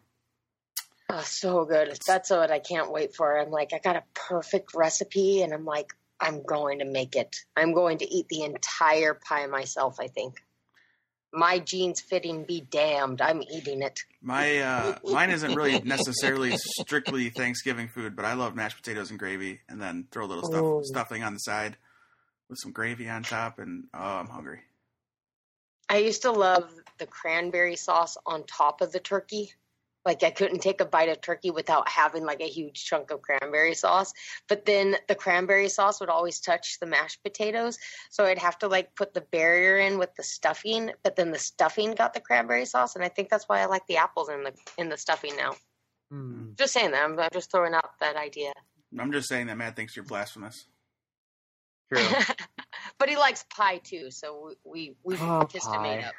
[1.09, 1.97] Oh, so good.
[2.05, 3.39] That's what I can't wait for.
[3.39, 7.35] I'm like, I got a perfect recipe, and I'm like, I'm going to make it.
[7.55, 9.99] I'm going to eat the entire pie myself.
[9.99, 10.41] I think
[11.33, 13.21] my jeans fitting be damned.
[13.21, 13.99] I'm eating it.
[14.21, 19.19] My uh, mine isn't really necessarily strictly Thanksgiving food, but I love mashed potatoes and
[19.19, 20.81] gravy, and then throw a little stuff, Ooh.
[20.83, 21.77] stuffing on the side
[22.49, 24.61] with some gravy on top, and oh, I'm hungry.
[25.89, 29.53] I used to love the cranberry sauce on top of the turkey.
[30.05, 33.21] Like I couldn't take a bite of turkey without having like a huge chunk of
[33.21, 34.13] cranberry sauce.
[34.47, 37.77] But then the cranberry sauce would always touch the mashed potatoes,
[38.09, 40.91] so I'd have to like put the barrier in with the stuffing.
[41.03, 43.85] But then the stuffing got the cranberry sauce, and I think that's why I like
[43.87, 45.55] the apples in the in the stuffing now.
[46.09, 46.51] Hmm.
[46.57, 47.03] Just saying that.
[47.03, 48.53] I'm, I'm just throwing out that idea.
[48.97, 50.67] I'm just saying that Matt thinks you're blasphemous.
[51.93, 52.01] True.
[52.97, 56.13] but he likes pie too, so we we, we Oh, kissed him made up.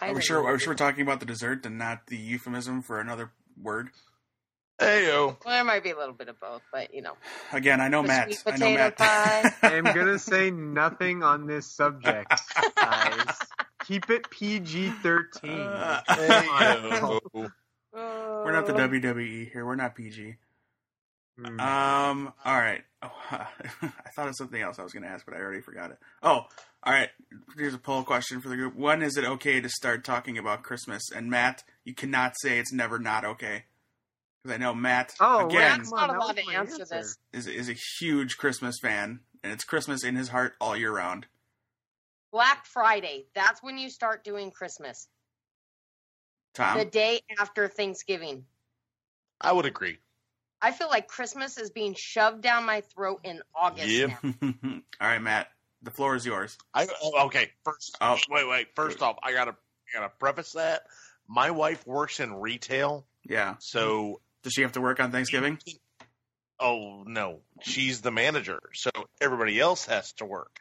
[0.00, 0.44] Are we sure?
[0.46, 3.90] Are we sure we're talking about the dessert and not the euphemism for another word?
[4.80, 5.36] Heyo.
[5.44, 7.14] Well, there might be a little bit of both, but you know.
[7.52, 8.42] Again, I know The Matt.
[8.46, 8.96] I know Matt.
[8.98, 9.52] pie.
[9.62, 12.32] I am gonna say nothing on this subject,
[12.76, 13.36] guys.
[13.86, 15.50] Keep it PG thirteen.
[15.60, 17.20] Uh, Heyo.
[17.92, 19.64] We're not the WWE here.
[19.64, 20.36] We're not PG.
[21.38, 21.58] Hmm.
[21.60, 22.32] Um.
[22.44, 22.82] All right.
[23.02, 25.90] Oh, I thought of something else I was going to ask, but I already forgot
[25.90, 25.98] it.
[26.22, 26.46] Oh.
[26.86, 27.08] All right.
[27.56, 28.76] Here's a poll question for the group.
[28.76, 31.02] When is it okay to start talking about Christmas?
[31.14, 33.64] And Matt, you cannot say it's never not okay,
[34.42, 36.84] because I know Matt Oh, again Matt's not allowed to answer answer.
[36.84, 37.16] this.
[37.32, 41.26] is is a huge Christmas fan, and it's Christmas in his heart all year round.
[42.30, 43.24] Black Friday.
[43.34, 45.08] That's when you start doing Christmas.
[46.54, 46.78] Tom.
[46.78, 48.44] The day after Thanksgiving.
[49.40, 49.98] I would agree.
[50.64, 53.88] I feel like Christmas is being shoved down my throat in August.
[53.88, 54.10] Yep.
[54.42, 55.48] all right, Matt.
[55.82, 56.56] The floor is yours.
[56.72, 57.50] I oh, okay.
[57.64, 58.16] First, Oh.
[58.30, 58.68] wait, wait.
[58.74, 60.84] First off, I gotta I gotta preface that
[61.28, 63.56] my wife works in retail, Yeah.
[63.58, 65.58] so Does she have to work on Thanksgiving?
[66.58, 68.90] oh no, she's the manager, so
[69.20, 70.58] everybody else has to work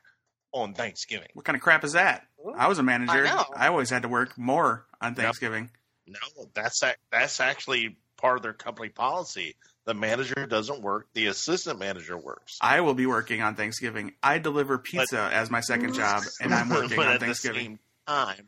[0.53, 1.29] on Thanksgiving.
[1.33, 2.27] What kind of crap is that?
[2.43, 2.59] Hmm?
[2.59, 3.11] I was a manager.
[3.25, 3.45] I know.
[3.55, 5.69] I always had to work more on Thanksgiving.
[6.07, 6.19] No,
[6.53, 9.55] that's ac- that's actually part of their company policy.
[9.85, 12.57] The manager doesn't work; the assistant manager works.
[12.61, 14.13] I will be working on Thanksgiving.
[14.23, 17.65] I deliver pizza as my second job, and I'm working but on at the Thanksgiving.
[17.65, 18.47] same time,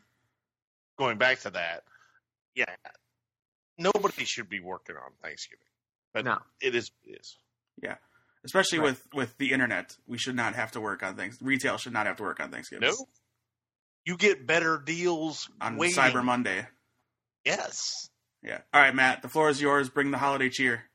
[0.98, 1.84] going back to that,
[2.56, 2.66] yeah,
[3.78, 5.66] nobody should be working on Thanksgiving,
[6.14, 6.40] but No.
[6.62, 7.38] it is it is.
[7.84, 7.96] Yeah,
[8.46, 8.86] especially Right.
[8.86, 11.38] with with the internet, we should not have to work on things.
[11.42, 12.88] Retail should not have to work on Thanksgiving.
[12.90, 12.96] No,
[14.06, 15.98] you get better deals on waiting.
[15.98, 16.68] Cyber Monday.
[17.44, 18.10] Yes.
[18.42, 18.62] Yeah.
[18.74, 19.22] All right, Matt.
[19.22, 19.90] The floor is yours.
[19.90, 20.86] Bring the holiday cheer.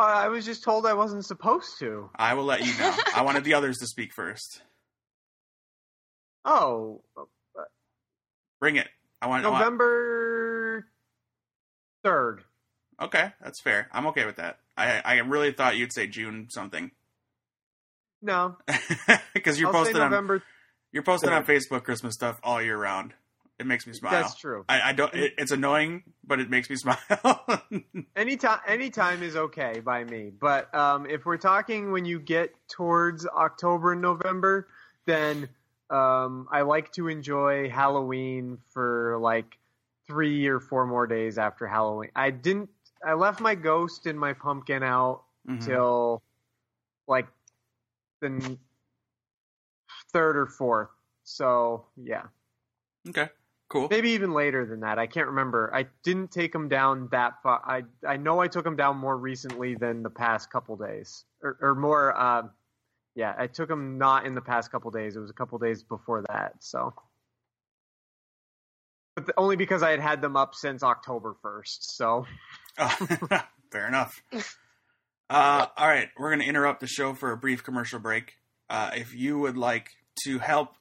[0.00, 2.08] Uh, I was just told I wasn't supposed to.
[2.16, 2.96] I will let you know.
[3.14, 4.62] I wanted the others to speak first.
[6.44, 7.02] Oh,
[8.60, 8.88] Bring it.
[9.20, 9.42] I want.
[9.42, 10.86] November
[12.02, 12.44] third.
[13.00, 13.88] okay, that's fair.
[13.92, 14.58] I'm okay with that.
[14.76, 16.90] I I really thought you'd say June something
[18.22, 18.56] No,
[19.34, 20.42] because you're posting on November.
[20.92, 23.12] you're posting on Facebook Christmas stuff all year round.
[23.60, 24.12] It makes me smile.
[24.12, 24.64] That's true.
[24.70, 25.12] I, I don't.
[25.14, 26.98] It, it's annoying, but it makes me smile.
[28.16, 30.30] Anytime, anytime is okay by me.
[30.30, 34.66] But um, if we're talking when you get towards October and November,
[35.04, 35.50] then
[35.90, 39.58] um, I like to enjoy Halloween for like
[40.06, 42.10] three or four more days after Halloween.
[42.16, 42.70] I didn't.
[43.06, 45.64] I left my ghost and my pumpkin out Mhm.
[45.66, 46.22] till
[47.06, 47.26] like
[48.22, 48.56] the
[50.12, 50.88] third or fourth.
[51.24, 52.22] So yeah,
[53.08, 53.28] Okay,
[53.70, 53.88] cool.
[53.90, 54.98] maybe even later than that.
[54.98, 55.70] I can't remember.
[55.74, 57.62] I didn't take them down that far.
[57.64, 61.56] I I know I took them down more recently than the past couple days, or,
[61.62, 62.14] or more.
[62.16, 62.42] Uh,
[63.14, 65.16] yeah, I took them not in the past couple days.
[65.16, 66.54] It was a couple days before that.
[66.60, 66.94] So,
[69.16, 71.96] but the, only because I had had them up since October first.
[71.96, 72.26] So
[72.78, 72.96] Oh,
[73.70, 74.22] fair enough.
[75.28, 78.34] Uh, all right, we're going to interrupt the show for a brief commercial break.
[78.68, 79.90] Uh, if you would like
[80.24, 80.74] to help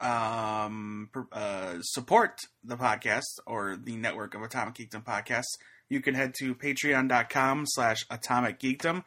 [0.00, 6.34] um, uh, support the podcast or the network of Atomic Geekdom podcasts, you can head
[6.40, 9.04] to patreon.com slash atomic geekdom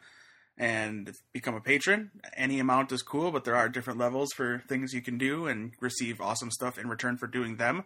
[0.56, 2.10] and become a patron.
[2.36, 5.72] Any amount is cool, but there are different levels for things you can do and
[5.80, 7.84] receive awesome stuff in return for doing them.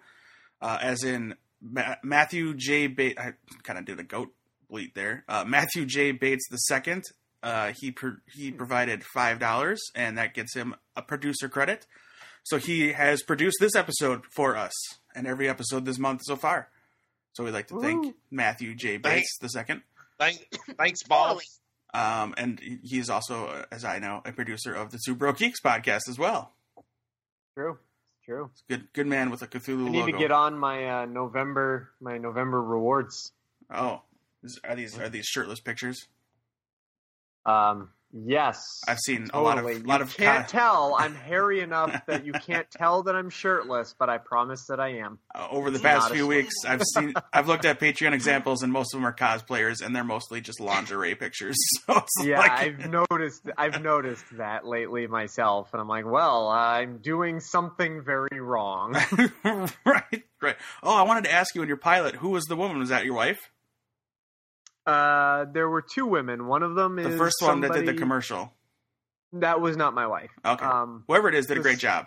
[0.61, 2.89] Uh, as in Ma- Matthew J.
[2.89, 3.33] Bates, I
[3.63, 4.35] kind of did a goat
[4.69, 5.25] bleat there.
[5.29, 6.13] Uh, Matthew J.
[6.13, 7.05] Bates the second,
[7.43, 11.87] uh, he pro- he provided five dollars, and that gets him a producer credit.
[12.49, 14.73] So he has produced this episode for us,
[15.15, 16.69] and every episode this month so far.
[17.35, 18.15] So we'd like to thank Woo.
[18.31, 18.97] Matthew J.
[18.97, 19.83] Bates the second.
[20.19, 21.43] Thank, thanks, boss.
[21.93, 25.61] Um, and he's also, uh, as I know, a producer of the Two Bro Geeks
[25.61, 26.55] podcast as well.
[27.55, 27.79] true,
[28.25, 28.51] true.
[28.67, 30.13] Good, good man with a Cthulhu I need logo.
[30.13, 33.31] to get on my uh, November my November rewards.
[33.71, 34.01] Oh,
[34.43, 36.09] is, are these are these shirtless pictures?
[37.45, 39.41] Um, yes, I've seen totally.
[39.41, 40.97] a lot of lot you of can't tell.
[40.99, 44.99] I'm hairy enough that you can't tell that I'm shirtless, but I promise that I
[44.99, 45.19] am.
[45.35, 46.55] uh, over the It's past few weeks.
[46.67, 50.05] I've seen I've looked at Patreon examples, and most of them are cosplayers, and they're
[50.05, 51.57] mostly just lingerie pictures.
[51.89, 53.43] So Yeah, like, I've noticed.
[53.57, 58.95] I've noticed that lately myself, and I'm like, well, I'm doing something very wrong.
[59.85, 60.57] right, right.
[60.83, 62.79] Oh, I wanted to ask you in your pilot, who was the woman?
[62.79, 63.39] Was that your wife?
[64.89, 66.47] Uh, there were two women.
[66.47, 68.53] One of them is The first one that did the commercial.
[69.35, 70.31] That was not my wife.
[70.45, 70.65] Okay.
[70.65, 72.07] Um, Whoever it is did a great job.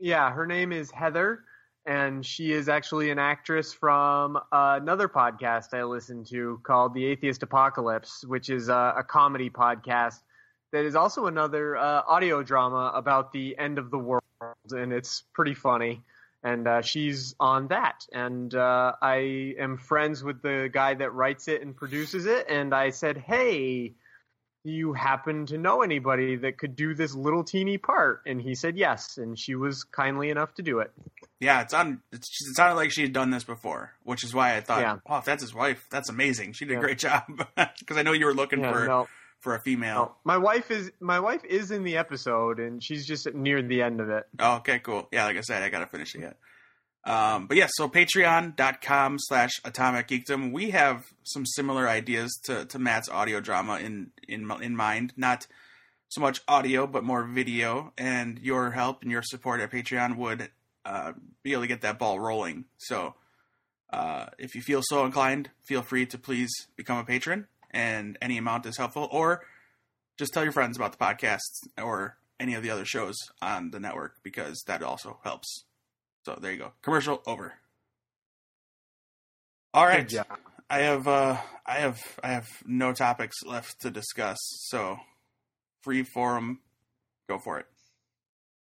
[0.00, 1.44] Yeah, her name is Heather,
[1.86, 7.04] and she is actually an actress from uh, another podcast I listen to called The
[7.06, 10.18] Atheist Apocalypse, which is uh, a comedy podcast
[10.72, 14.22] that is also another uh, audio drama about the end of the world,
[14.70, 16.02] and it's pretty funny.
[16.42, 21.48] And uh, she's on that, and uh, I am friends with the guy that writes
[21.48, 22.46] it and produces it.
[22.48, 23.94] And I said, "Hey,
[24.64, 28.22] do you happen to know anybody that could do this little teeny part?
[28.24, 30.92] And he said yes, and she was kindly enough to do it.
[31.40, 32.02] Yeah, it's on.
[32.12, 34.96] It's, it sounded like she had done this before, which is why I thought, Yeah.
[35.06, 36.52] oh, if that's his wife, that's amazing.
[36.52, 36.78] She did Yeah.
[36.78, 37.24] a great job
[37.80, 39.08] because I know you were looking Yeah, for no,
[39.40, 39.94] for a female.
[40.04, 40.14] no.
[40.24, 44.00] My wife is my wife is in the episode, and she's just near the end
[44.00, 44.24] of it.
[44.38, 45.08] Oh, okay, cool.
[45.12, 46.36] Yeah, like I said, I gotta finish it yet.
[47.04, 50.52] Um, but yeah, so patreon.com slash atomic geekdom.
[50.52, 55.14] We have some similar ideas to, to Matt's audio drama in, in in mind.
[55.16, 55.46] Not
[56.08, 57.92] so much audio, but more video.
[57.96, 60.50] And your help and your support at Patreon would
[60.84, 61.12] uh,
[61.42, 62.64] be able to get that ball rolling.
[62.76, 63.14] So
[63.90, 68.38] uh, if you feel so inclined, feel free to please become a patron, and any
[68.38, 69.08] amount is helpful.
[69.10, 69.42] Or
[70.18, 73.80] just tell your friends about the podcast or any of the other shows on the
[73.80, 75.64] network because that also helps.
[76.24, 76.72] So there you go.
[76.82, 77.54] Commercial over.
[79.74, 80.08] All right.
[80.08, 80.38] Good job.
[80.70, 84.38] I have uh I have I have no topics left to discuss.
[84.68, 84.98] So
[85.82, 86.60] free forum
[87.28, 87.66] go for it.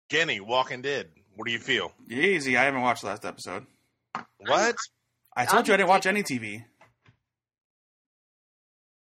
[0.09, 1.09] Kenny, Walking Dead.
[1.35, 1.93] What do you feel?
[2.09, 2.57] Easy.
[2.57, 3.67] I haven't watched the last episode.
[4.39, 4.77] What?
[5.37, 6.65] I told I'm you I didn't watch any TV.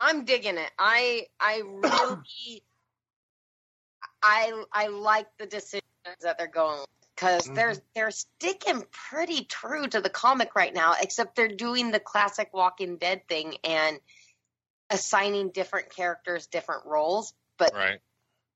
[0.06, 0.72] I'm digging it.
[0.78, 2.64] I I really
[4.22, 5.82] I I like the decisions
[6.22, 6.86] that they're going
[7.16, 7.80] because they're Mm-hmm.
[7.95, 12.97] they're sticking pretty true to the comic right now, except they're doing the classic Walking
[12.97, 13.99] Dead thing and
[14.91, 17.99] assigning different characters different roles, but Right.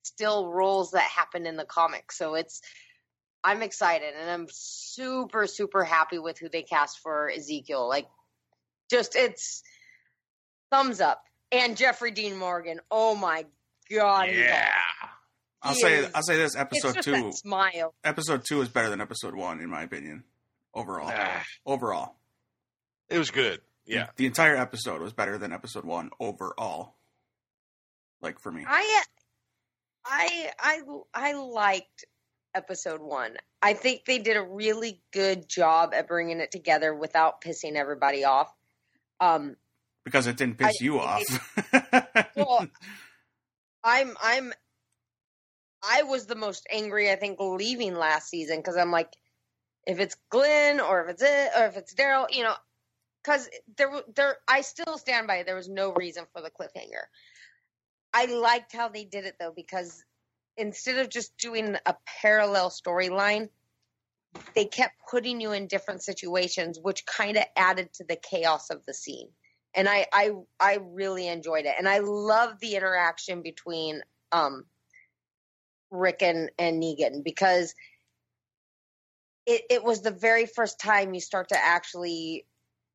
[0.04, 2.12] still roles that happen in the comic.
[2.12, 2.62] So it's
[3.44, 7.88] I'm excited and I'm super, super happy with who they cast for Ezekiel.
[7.88, 8.08] Like,
[8.92, 9.64] just it's
[10.72, 11.24] thumbs up.
[11.52, 12.80] And Jeffrey Dean Morgan.
[12.92, 13.46] Oh my
[13.92, 14.30] god.
[14.32, 14.70] yeah.
[15.62, 17.94] I'll He say I'll say this: It's episode just two, that smile.
[18.04, 20.24] episode two is better than episode one, in my opinion.
[20.74, 22.16] Overall, Ah, overall,
[23.10, 23.60] it was good.
[23.86, 24.08] Yeah.
[24.18, 26.94] the entire episode was better than episode one overall.
[28.22, 29.04] Like for me, I,
[30.06, 30.82] I, I,
[31.14, 32.06] I liked
[32.54, 33.36] episode one.
[33.62, 38.24] I think they did a really good job at bringing it together without pissing everybody
[38.26, 38.54] off.
[39.20, 39.56] Um,
[40.06, 42.36] because it didn't piss I- you it- off.
[42.36, 42.68] well,
[43.84, 44.54] I'm, I'm,
[45.84, 49.16] I was the most angry I think leaving last season because I'm like,
[49.88, 52.56] if it's Glenn or if it's it or if it's Daryl, you know,
[53.24, 55.46] because there, there, I still stand by it.
[55.46, 57.04] There was no reason for the cliffhanger.
[58.14, 60.04] I liked how they did it though because
[60.58, 63.50] instead of just doing a parallel storyline,
[64.56, 68.86] they kept putting you in different situations, which kind of added to the chaos of
[68.86, 69.30] the scene.
[69.76, 74.02] And I, I, I really enjoyed it, and I love the interaction between
[74.32, 74.66] um,
[75.92, 77.74] Rick and, and Negan because
[79.46, 82.46] it, it was the very first time you start to actually,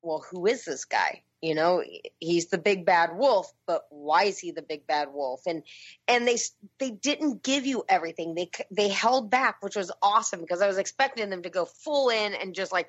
[0.03, 1.23] well, who is this guy?
[1.43, 1.83] You know,
[2.21, 5.43] he's the big bad wolf, but why is he the big bad wolf?
[5.47, 5.63] And
[6.09, 6.39] and they
[6.79, 8.35] they didn't give you everything.
[8.35, 12.09] They they held back, which was awesome because I was expecting them to go full
[12.09, 12.89] in and just like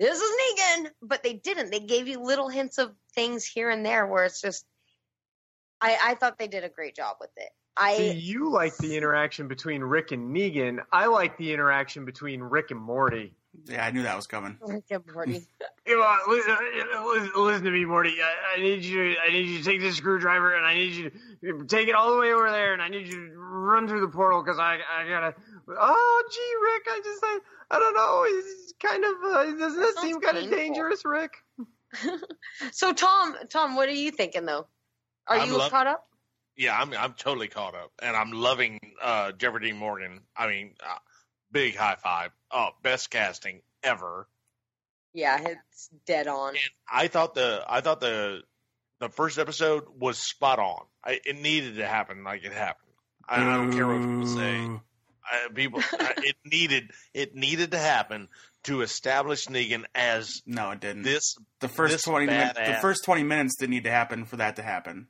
[0.00, 1.70] this is Negan, but they didn't.
[1.70, 4.64] They gave you little hints of things here and there where it's just.
[5.80, 7.50] I I thought they did a great job with it.
[7.76, 10.80] I See, you like the interaction between Rick and Negan.
[10.90, 13.34] I like the interaction between Rick and Morty.
[13.66, 14.56] yeah, I knew that was coming.
[14.60, 15.46] Rick and Morty.
[15.86, 16.56] Come on, listen,
[17.06, 18.16] listen, listen to me, Morty.
[18.22, 19.14] I, I need you.
[19.14, 21.10] To, I need you to take this screwdriver, and I need you
[21.42, 24.02] to take it all the way over there, and I need you to run through
[24.02, 25.34] the portal because I, I gotta.
[25.78, 27.38] Oh, gee, Rick, I just, I,
[27.70, 28.24] I don't know.
[28.26, 31.32] It's kind of, uh, doesn't that Sounds seem kind of dangerous, Rick?
[32.72, 34.66] so Tom, Tom, what are you thinking though?
[35.26, 36.06] Are I'm you lov- caught up?
[36.56, 40.20] Yeah, I'm I'm totally caught up, and I'm loving uh, Jeffrey Dean Morgan.
[40.36, 40.98] I mean, uh,
[41.50, 42.32] big high five.
[42.50, 44.28] Oh, best casting ever.
[45.14, 46.50] Yeah, it's dead on.
[46.50, 46.58] And
[46.90, 48.42] I thought the I thought the
[48.98, 50.84] the first episode was spot on.
[51.02, 52.92] I, it needed to happen like it happened.
[53.26, 54.68] I, I don't care what people say.
[55.30, 55.36] Boo.
[55.48, 58.28] I, people, I, it needed it needed to happen
[58.64, 61.02] to establish Negan as No, it didn't.
[61.02, 61.36] this.
[61.60, 62.58] the first this twenty minutes.
[62.58, 65.08] The first twenty minutes didn't need to happen for that to happen.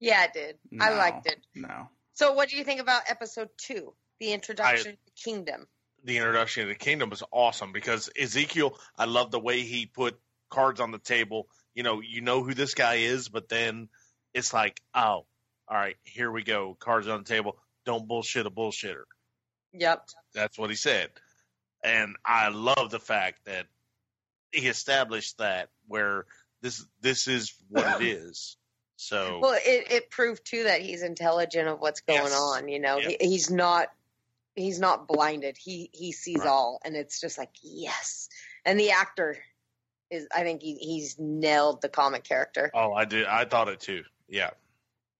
[0.00, 0.56] Yeah, it did.
[0.80, 1.38] I liked it.
[1.54, 5.66] No, So, what do you think about episode two, the introduction to the kingdom?
[6.04, 8.78] The introduction of the kingdom was awesome because Ezekiel.
[8.98, 10.18] I love the way he put
[10.50, 11.48] cards on the table.
[11.74, 13.88] You know, you know who this guy is, but then
[14.34, 15.24] it's like, oh,
[15.68, 16.76] all right, here we go.
[16.78, 17.56] Cards on the table.
[17.84, 19.04] Don't bullshit a bullshitter.
[19.72, 20.08] Yep.
[20.34, 21.10] That's what he said.
[21.82, 23.66] And I love the fact that
[24.52, 26.26] he established that where
[26.62, 28.56] this this is what it is.
[28.96, 32.34] So Well, it, it proved too that he's intelligent of what's going Yes.
[32.40, 32.68] on.
[32.68, 33.08] You know, Yeah.
[33.20, 33.88] he, he's not
[34.54, 35.56] he's not blinded.
[35.58, 36.48] He he sees Right.
[36.48, 38.28] all, and it's just like yes.
[38.64, 39.36] And the actor
[40.10, 42.70] is, I think he, he's nailed the comic character.
[42.72, 43.26] oh, I did.
[43.26, 44.04] I thought it too.
[44.28, 44.50] Yeah.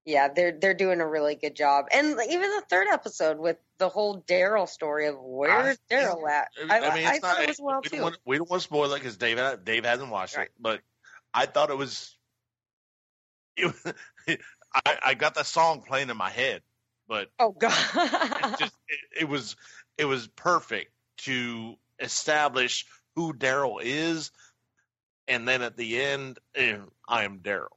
[0.05, 1.87] Yeah, they're they're doing a really good job.
[1.93, 6.49] And even the third episode with the whole Daryl story of where's Daryl at?
[6.69, 7.97] I, I, mean, it's thought not, it was well we too.
[7.97, 10.47] Don't want, we don't want to spoil it because Dave Dave hasn't watched Right.
[10.47, 10.81] it, but
[11.33, 12.17] I thought it was.
[13.57, 13.75] It,
[14.75, 16.61] I, I got the song playing in my head,
[17.09, 17.73] but oh God!
[17.95, 19.57] it just it, it was
[19.97, 22.85] it was perfect to establish
[23.15, 24.33] who Daryl is,
[25.29, 26.77] and then at the end, eh,
[27.09, 27.69] I am Daryl.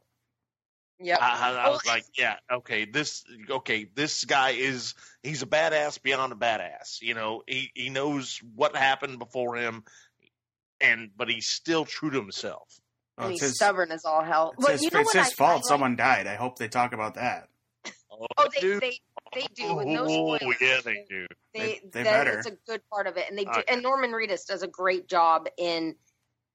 [1.00, 1.20] Yep.
[1.22, 4.94] I, I, I Well, was like, yeah, okay, this okay, this guy is
[5.24, 7.02] he's a badass beyond a badass.
[7.02, 9.84] You know, he he knows what happened before him,
[10.82, 12.80] and but he's still true to himself.
[13.18, 14.54] Well, and it's he's his, stubborn as all hell.
[14.58, 15.64] it's But his, you know it's what his I- fault.
[15.66, 16.28] I Someone died.
[16.28, 17.48] I hope they talk about that.
[18.12, 18.82] Oh, oh they, dude.
[18.82, 19.00] they
[19.34, 19.76] they do.
[19.76, 20.56] with no Oh, spoilers.
[20.62, 21.26] yeah, they do.
[21.54, 22.38] They, They- they that- better.
[22.40, 23.64] It's a good part of it, and they do, Okay.
[23.68, 25.96] and Norman Reedus does a great job in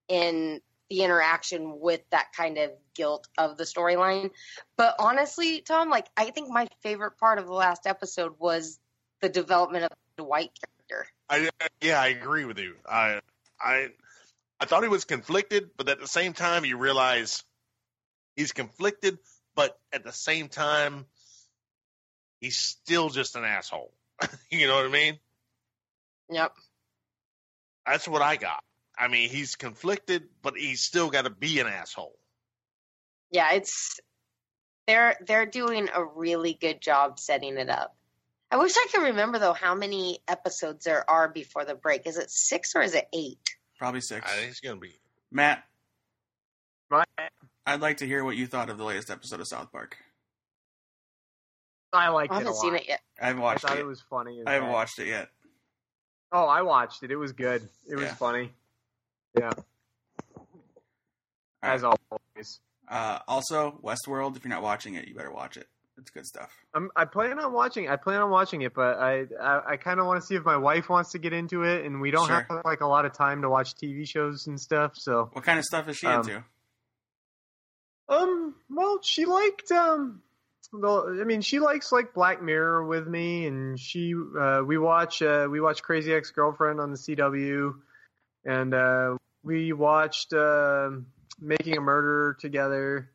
[0.08, 0.60] in
[0.92, 4.30] the interaction with that kind of guilt of the storyline.
[4.76, 8.78] But honestly, Tom, like I think my favorite part of the last episode was
[9.22, 10.50] the development of the Dwight
[10.90, 11.08] character.
[11.30, 11.48] I
[11.80, 12.74] yeah, I agree with you.
[12.86, 13.20] I
[13.58, 13.88] I
[14.60, 17.42] I thought he was conflicted, but at the same time, you realize
[18.36, 19.16] he's conflicted,
[19.54, 21.06] but at the same time,
[22.38, 23.94] he's still just an asshole.
[24.50, 25.18] you know what I mean?
[26.30, 26.52] Yep.
[27.86, 28.62] That's what I got.
[29.02, 32.16] I mean, he's conflicted, but he's still got to be an asshole.
[33.32, 33.98] Yeah, it's
[34.86, 37.96] they're they're doing a really good job setting it up.
[38.52, 42.06] I wish I could remember though how many episodes there are before the break.
[42.06, 43.56] Is it six or is it eight?
[43.76, 44.30] Probably six.
[44.30, 44.94] I think it's gonna be.
[45.32, 45.64] Matt,
[46.88, 47.04] My,
[47.66, 49.96] I'd like to hear what you thought of the latest episode of South Park.
[51.92, 52.62] I liked I it a haven't lot.
[52.62, 53.00] seen it yet.
[53.20, 53.80] I haven't I watched thought it.
[53.80, 54.42] it was funny.
[54.46, 54.74] I haven't heck.
[54.74, 55.28] watched it yet.
[56.30, 57.10] Oh, I watched it.
[57.10, 57.68] It was good.
[57.90, 58.14] It was Yeah.
[58.14, 58.52] funny.
[59.38, 59.52] Yeah,
[61.62, 62.60] as always.
[62.88, 64.36] Uh, also, Westworld.
[64.36, 65.66] If you're not watching it, you better watch it.
[65.98, 66.50] It's good stuff.
[66.74, 67.88] I'm, I plan on watching.
[67.88, 70.44] I plan on watching it, but I I, I kind of want to see if
[70.44, 72.46] my wife wants to get into it, and we don't Sure.
[72.50, 74.92] have like a lot of time to watch TV shows and stuff.
[74.96, 76.44] So, What kind of stuff is she Um, into?
[78.08, 80.22] um, well, she liked um,
[80.72, 85.22] well, I mean, she likes like Black Mirror with me, and she uh, we watch
[85.22, 87.74] uh, we watch Crazy Ex Girlfriend on the CW,
[88.44, 90.90] and uh, we watched uh,
[91.40, 93.10] Making a Murderer together,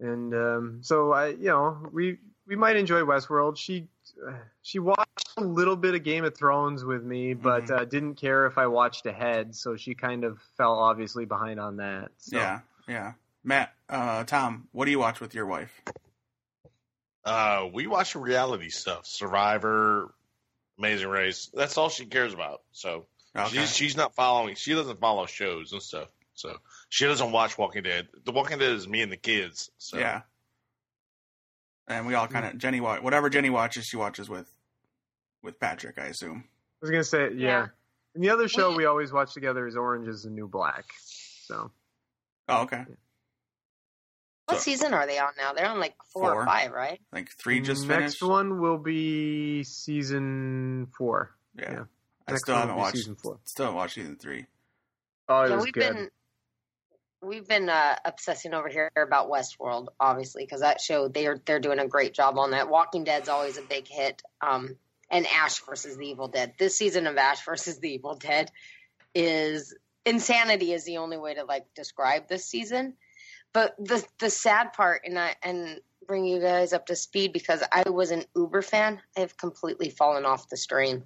[0.00, 3.56] and um, so I you know we we might enjoy Westworld.
[3.56, 3.88] She
[4.26, 7.80] uh, she watched a little bit of Game of Thrones with me, but Mhm.
[7.80, 11.76] uh, didn't care if I watched ahead, so she kind of fell obviously behind on
[11.76, 12.10] that.
[12.18, 12.36] So.
[12.36, 13.12] Yeah, yeah.
[13.44, 15.82] Matt, uh, Tom, what do you watch with your wife?
[17.24, 20.12] Uh, we watch reality stuff, Survivor,
[20.78, 21.50] Amazing Race.
[21.52, 22.62] That's all she cares about.
[22.72, 23.06] So
[23.38, 23.48] Okay.
[23.60, 24.54] she's she's not following.
[24.54, 26.08] She doesn't follow shows and stuff.
[26.34, 26.56] So
[26.88, 28.08] she doesn't watch Walking Dead.
[28.24, 29.70] The Walking Dead is me and the kids.
[29.78, 30.22] So Yeah.
[31.88, 32.58] And we all kind of hmm.
[32.58, 34.48] Jenny watch whatever Jenny watches, she watches with
[35.42, 36.44] with Patrick, I assume.
[36.46, 36.50] I
[36.82, 37.48] was gonna say, yeah.
[37.48, 37.66] Yeah.
[38.14, 40.84] And the other show We- we always watch together is Orange is the New Black.
[41.44, 41.70] So
[42.48, 42.84] Oh, okay.
[44.46, 45.52] What So- season are they on now?
[45.52, 46.42] They're on like four, Four.
[46.42, 47.00] or five, right?
[47.12, 48.22] I think three just next finished.
[48.22, 51.36] one will be season four.
[51.58, 51.72] Yeah.
[51.72, 51.84] yeah.
[52.28, 53.38] I still haven't watched season four.
[53.44, 54.46] still haven't watched season three.
[55.28, 55.94] Oh, it yeah, was we've good.
[55.94, 56.10] been
[57.22, 61.78] we've been uh, obsessing over here about Westworld, obviously, because that show they're they're doing
[61.78, 62.68] a great job on that.
[62.68, 64.22] Walking Dead's always a big hit.
[64.40, 64.76] Um,
[65.10, 66.54] and Ash versus the Evil Dead.
[66.58, 68.50] This season of Ash versus the Evil Dead
[69.14, 69.74] is
[70.04, 72.94] insanity is the only way to like describe this season.
[73.52, 77.62] But the the sad part, and I and bring you guys up to speed because
[77.72, 79.00] I was an Uber fan.
[79.16, 81.04] I have completely fallen off the stream.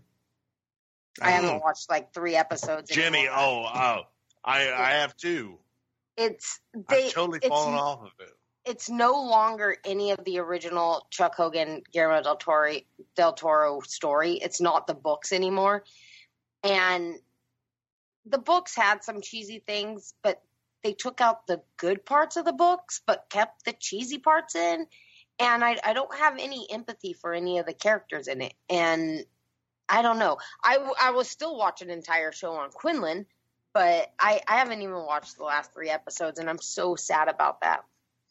[1.20, 1.60] I haven't mm-hmm.
[1.60, 2.90] watched like three episodes.
[2.90, 3.36] Jenny, anymore.
[3.38, 4.00] oh, oh,
[4.44, 5.58] I I have two.
[6.16, 8.30] it's they I've totally it's, fallen off of it.
[8.64, 12.74] it's no longer any of the original Chuck Hogan, Guillermo del Toro,
[13.16, 14.34] del Toro story.
[14.34, 15.84] It's not the books anymore.
[16.62, 17.14] And
[18.26, 20.42] the books had some cheesy things, but
[20.82, 24.86] they took out the good parts of the books, but kept the cheesy parts in.
[25.38, 28.54] And I, I don't have any empathy for any of the characters in it.
[28.68, 29.24] And
[29.90, 30.38] I don't know.
[30.62, 33.26] I, I will still watch an entire show on Quinlan,
[33.74, 37.62] but I, I haven't even watched the last three episodes, and I'm so sad about
[37.62, 37.84] that.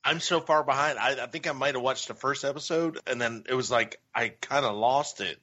[0.04, 0.98] I'm so far behind.
[0.98, 4.00] I, I think I might have watched the first episode, and then it was like
[4.16, 5.38] I kind of lost it.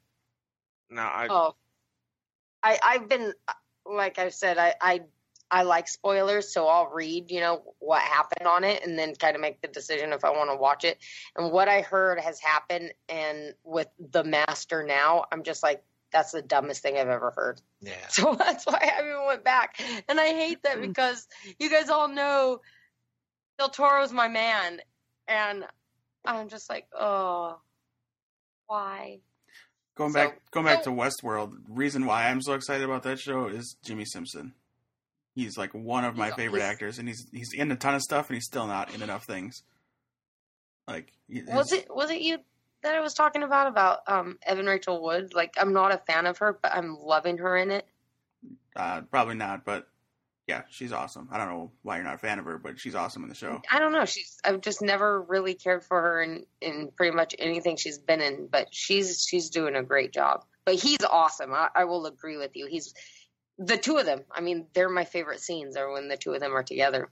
[0.91, 1.55] Now I Oh,
[2.63, 3.35] I I've been
[3.85, 5.01] like I said I I
[5.51, 9.37] I like spoilers, so I'll read you know what happened on it and then kind
[9.37, 10.99] of make the decision if I want to watch it.
[11.37, 15.85] And what I heard has happened, and with the master now, I'm just like
[16.17, 17.61] that's the dumbest thing I've ever heard.
[17.81, 17.93] yeah.
[18.09, 20.83] So that's why I haven't went back, and I hate that mm.
[20.89, 21.27] because
[21.59, 22.61] you guys all know
[23.59, 24.81] Del Toro's my man,
[25.29, 25.65] and
[26.25, 27.59] I'm just like oh
[28.67, 29.21] why.
[29.97, 33.19] Going So- back going back so- to Westworld, reason why I'm so excited about that
[33.19, 34.55] show is Jimmy Simpson.
[35.35, 37.95] He's like one of my He's- favorite he's- actors, and he's he's in a ton
[37.95, 39.63] of stuff, and he's still not in enough things.
[40.89, 41.13] Like
[41.49, 42.39] Was it was it you
[42.83, 45.35] that I was talking about about um Evan Rachel Wood?
[45.35, 47.87] Like I'm not a fan of her, but I'm loving her in it.
[48.75, 49.89] Uh, probably not, but
[50.47, 51.29] yeah, she's awesome.
[51.33, 53.35] I don't know why you're not a fan of her, but she's awesome in the
[53.35, 53.61] show.
[53.71, 54.05] I don't know.
[54.05, 58.21] She's I've just never really cared for her in in pretty much anything she's been
[58.21, 60.45] in, but she's she's doing a great job.
[60.65, 61.53] But he's awesome.
[61.53, 62.67] I, I will agree with you.
[62.67, 62.95] He's
[63.59, 64.25] the two of them.
[64.31, 67.11] I mean, they're my favorite scenes are when the two of them are together.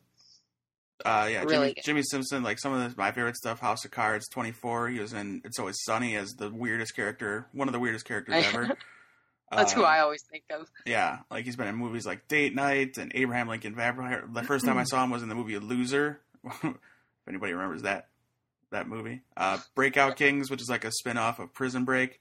[1.04, 1.74] Uh, yeah, Really Jimmy.
[1.84, 3.60] Jimmy Simpson, like some of the, my favorite stuff.
[3.60, 4.88] House of Cards, Twenty Four.
[4.88, 8.42] He was in It's Always Sunny as the weirdest character, one of the weirdest characters
[8.46, 8.76] ever.
[9.52, 10.68] That's who Uh, I always think of.
[10.86, 14.24] Yeah, like he's been in movies like Date Night and Abraham Lincoln Vampire.
[14.32, 16.20] The first time I saw him was in the movie Loser.
[16.62, 16.74] if
[17.28, 18.08] anybody remembers that
[18.70, 22.20] that movie, uh, Breakout Kings, which is like a spin off of Prison Break.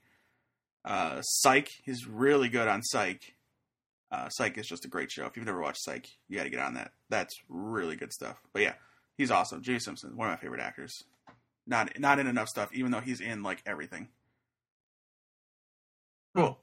[0.84, 3.34] Uh, Psych, he's really good on Psych.
[4.14, 5.26] Uh, Psych is just a great show.
[5.26, 6.92] If you've never watched Psych, you got to get on that.
[7.10, 8.40] That's really good stuff.
[8.52, 8.74] But yeah,
[9.18, 9.60] he's awesome.
[9.60, 10.92] Jimmy Simpson, one of my favorite actors.
[11.66, 14.08] Not not in enough stuff, even though he's in like everything.
[16.36, 16.58] Cool.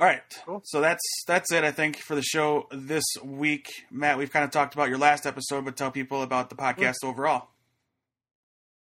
[0.00, 0.22] All right.
[0.44, 0.62] Cool.
[0.64, 3.70] So that's that's it, I think, for the show this week.
[3.90, 7.04] Matt, we've kind of talked about your last episode, but tell people about the podcast
[7.04, 7.48] overall.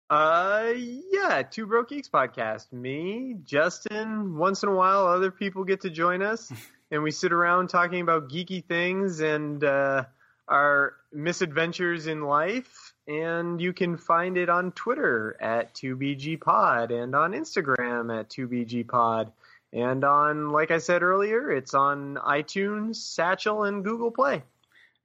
[0.08, 0.72] Uh,
[1.10, 2.72] yeah, Two Broke Geeks podcast.
[2.72, 4.36] Me, Justin.
[4.36, 6.52] Once in a while, other people get to join us,
[6.92, 10.04] and we sit around talking about geeky things and uh,
[10.46, 12.92] our misadventures in life.
[13.08, 19.32] And you can find it on Twitter at 2BGPod and on Instagram at 2BGPod.
[19.72, 24.42] And on, like I said earlier, it's on iTunes, Stitcher, and Google Play.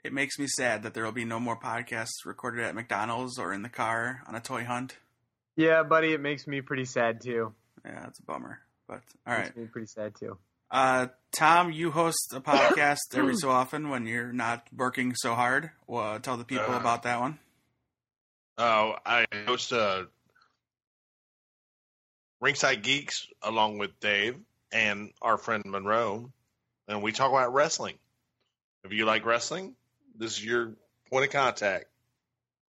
[0.04, 3.54] It makes me sad that there will be no more podcasts recorded at McDonald's or
[3.54, 4.98] in the car on a toy hunt.
[5.56, 7.54] Yeah, buddy, it makes me pretty sad too.
[7.84, 8.60] Yeah, it's a bummer.
[8.88, 10.38] But all right, Makes me pretty sad too.
[10.72, 15.72] Uh, Tom, you host a podcast every so often when you're not working so hard.
[15.88, 16.78] Well, tell the people Uh.
[16.80, 17.40] about that one.
[18.58, 20.06] Oh, I host uh,
[22.42, 24.38] Ringside Geeks along with Dave
[24.72, 26.32] and our friend Monroe,
[26.88, 27.98] and we talk about wrestling.
[28.84, 29.76] If you like wrestling,
[30.16, 30.74] this is your
[31.12, 31.86] point of contact.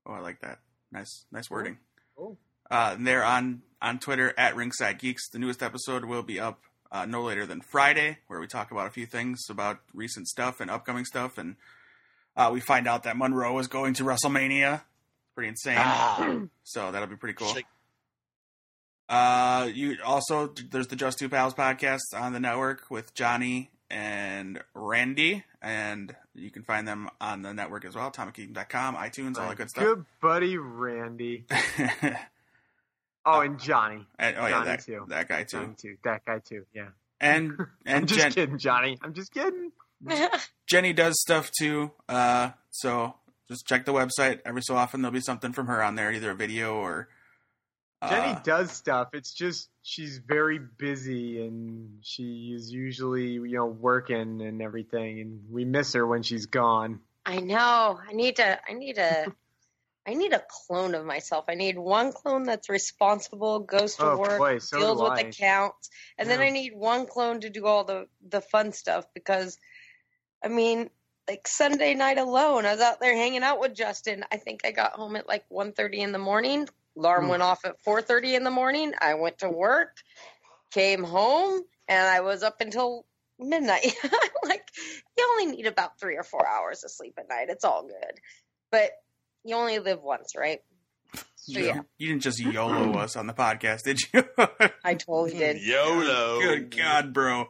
[0.06, 0.60] Oh, I like that.
[0.92, 1.78] Nice, nice wording.
[2.18, 2.38] Cool.
[2.70, 5.30] Uh, and they're on on Twitter at Ringside Geeks.
[5.30, 6.62] The newest episode will be up
[6.96, 10.60] uh, no later than Friday, where we talk about a few things about recent stuff
[10.62, 11.56] and upcoming stuff, and
[12.38, 14.82] uh, we find out that Monroe is going to WrestleMania.
[15.36, 15.76] Pretty insane.
[15.78, 17.54] Ah, So that'll be pretty cool.
[17.54, 17.66] shake-
[19.10, 24.62] Uh, you also there's the Just Two Pals podcast on the network with Johnny and
[24.74, 28.10] Randy, and you can find them on the network as well.
[28.12, 29.84] atomicgeekdom.com, iTunes, all that good stuff.
[29.84, 31.46] Good buddy, Randy.
[33.26, 34.06] Oh, and Johnny.
[34.20, 35.06] And- oh yeah, that, too.
[35.10, 35.58] that guy too.
[35.58, 35.98] Johnny too.
[36.04, 36.66] That guy too.
[36.74, 36.90] Yeah.
[37.20, 38.98] And I'm and just Jen, kidding, Johnny.
[39.02, 39.72] I'm just kidding.
[40.68, 41.92] Jenny does stuff too.
[42.08, 43.16] Uh, so
[43.48, 44.42] just check the website.
[44.46, 47.10] Every so often there'll be something from her on there, either a video or.
[48.02, 49.10] Uh, Jenny does stuff.
[49.14, 55.42] It's just she's very busy and she is usually you know working and everything, and
[55.50, 57.00] we miss her when she's gone.
[57.26, 58.00] I know.
[58.08, 58.60] I need to.
[58.70, 59.26] I need a.
[60.08, 61.46] I need a clone of myself.
[61.48, 65.90] I need one clone that's responsible, goes to Oh, work, boy, so deals with accounts,
[66.18, 69.06] and then I need one clone to do all the the fun stuff.
[69.14, 69.58] Because,
[70.44, 70.90] I mean,
[71.28, 74.26] like Sunday night alone, I was out there hanging out with Justin.
[74.32, 76.68] I think I got home at like 1.30 in the morning.
[76.98, 77.32] Alarm Oof.
[77.32, 78.94] went off at four thirty in the morning.
[79.00, 79.98] I went to work,
[80.72, 83.06] came home, and I was up until
[83.40, 83.96] midnight.
[84.46, 84.68] like
[85.18, 87.50] you only need about three or four hours of sleep at night.
[87.50, 88.20] It's all good,
[88.72, 88.92] but
[89.46, 90.60] you only live once, right?
[91.36, 94.24] So you, yeah, you didn't just YOLO us on the podcast, did you?
[94.84, 95.62] I totally did.
[95.62, 96.42] YOLO.
[96.42, 97.50] Good God, bro.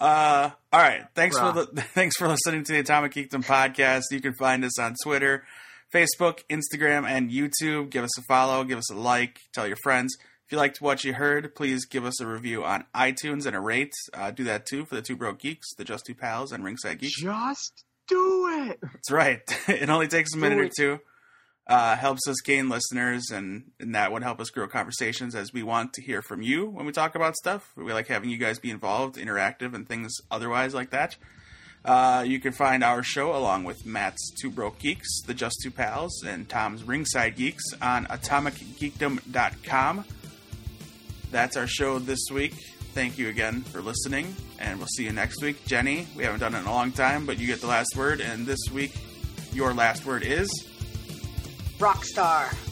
[0.00, 1.04] Uh, all right.
[1.14, 1.52] Thanks Bruh.
[1.52, 4.04] for the, thanks for listening to the Atomic Geekdom podcast.
[4.10, 5.44] You can find us on Twitter,
[5.92, 7.90] Facebook, Instagram, and YouTube.
[7.90, 10.14] Give us a follow, give us a like, tell your friends.
[10.46, 13.60] If you liked what you heard, please give us a review on iTunes and a
[13.60, 13.92] rate.
[14.14, 17.00] Uh, do that too for the Two Broke Geeks, the Just Two Pals, and Ringside
[17.00, 17.20] Geeks.
[17.20, 18.78] Just do it.
[18.80, 19.40] That's right.
[19.68, 21.02] it only takes a minute Do or two.
[21.68, 25.64] Uh, helps us gain listeners, and, and that would help us grow conversations as we
[25.64, 27.72] want to hear from you when we talk about stuff.
[27.76, 31.16] We like having you guys be involved, interactive, and things otherwise like that.
[31.84, 35.70] Uh, you can find our show along with Matt's Two Broke Geeks, the Just Two
[35.70, 40.04] Pals, and Tom's Ringside Geeks on atomicgeekdom.com.
[41.30, 42.54] That's our show this week.
[42.92, 45.64] Thank you again for listening, and we'll see you next week.
[45.66, 48.20] Jenny, we haven't done it in a long time, but you get the last word,
[48.20, 48.96] and this week,
[49.52, 50.48] your last word is.
[51.78, 52.65] Rockstar.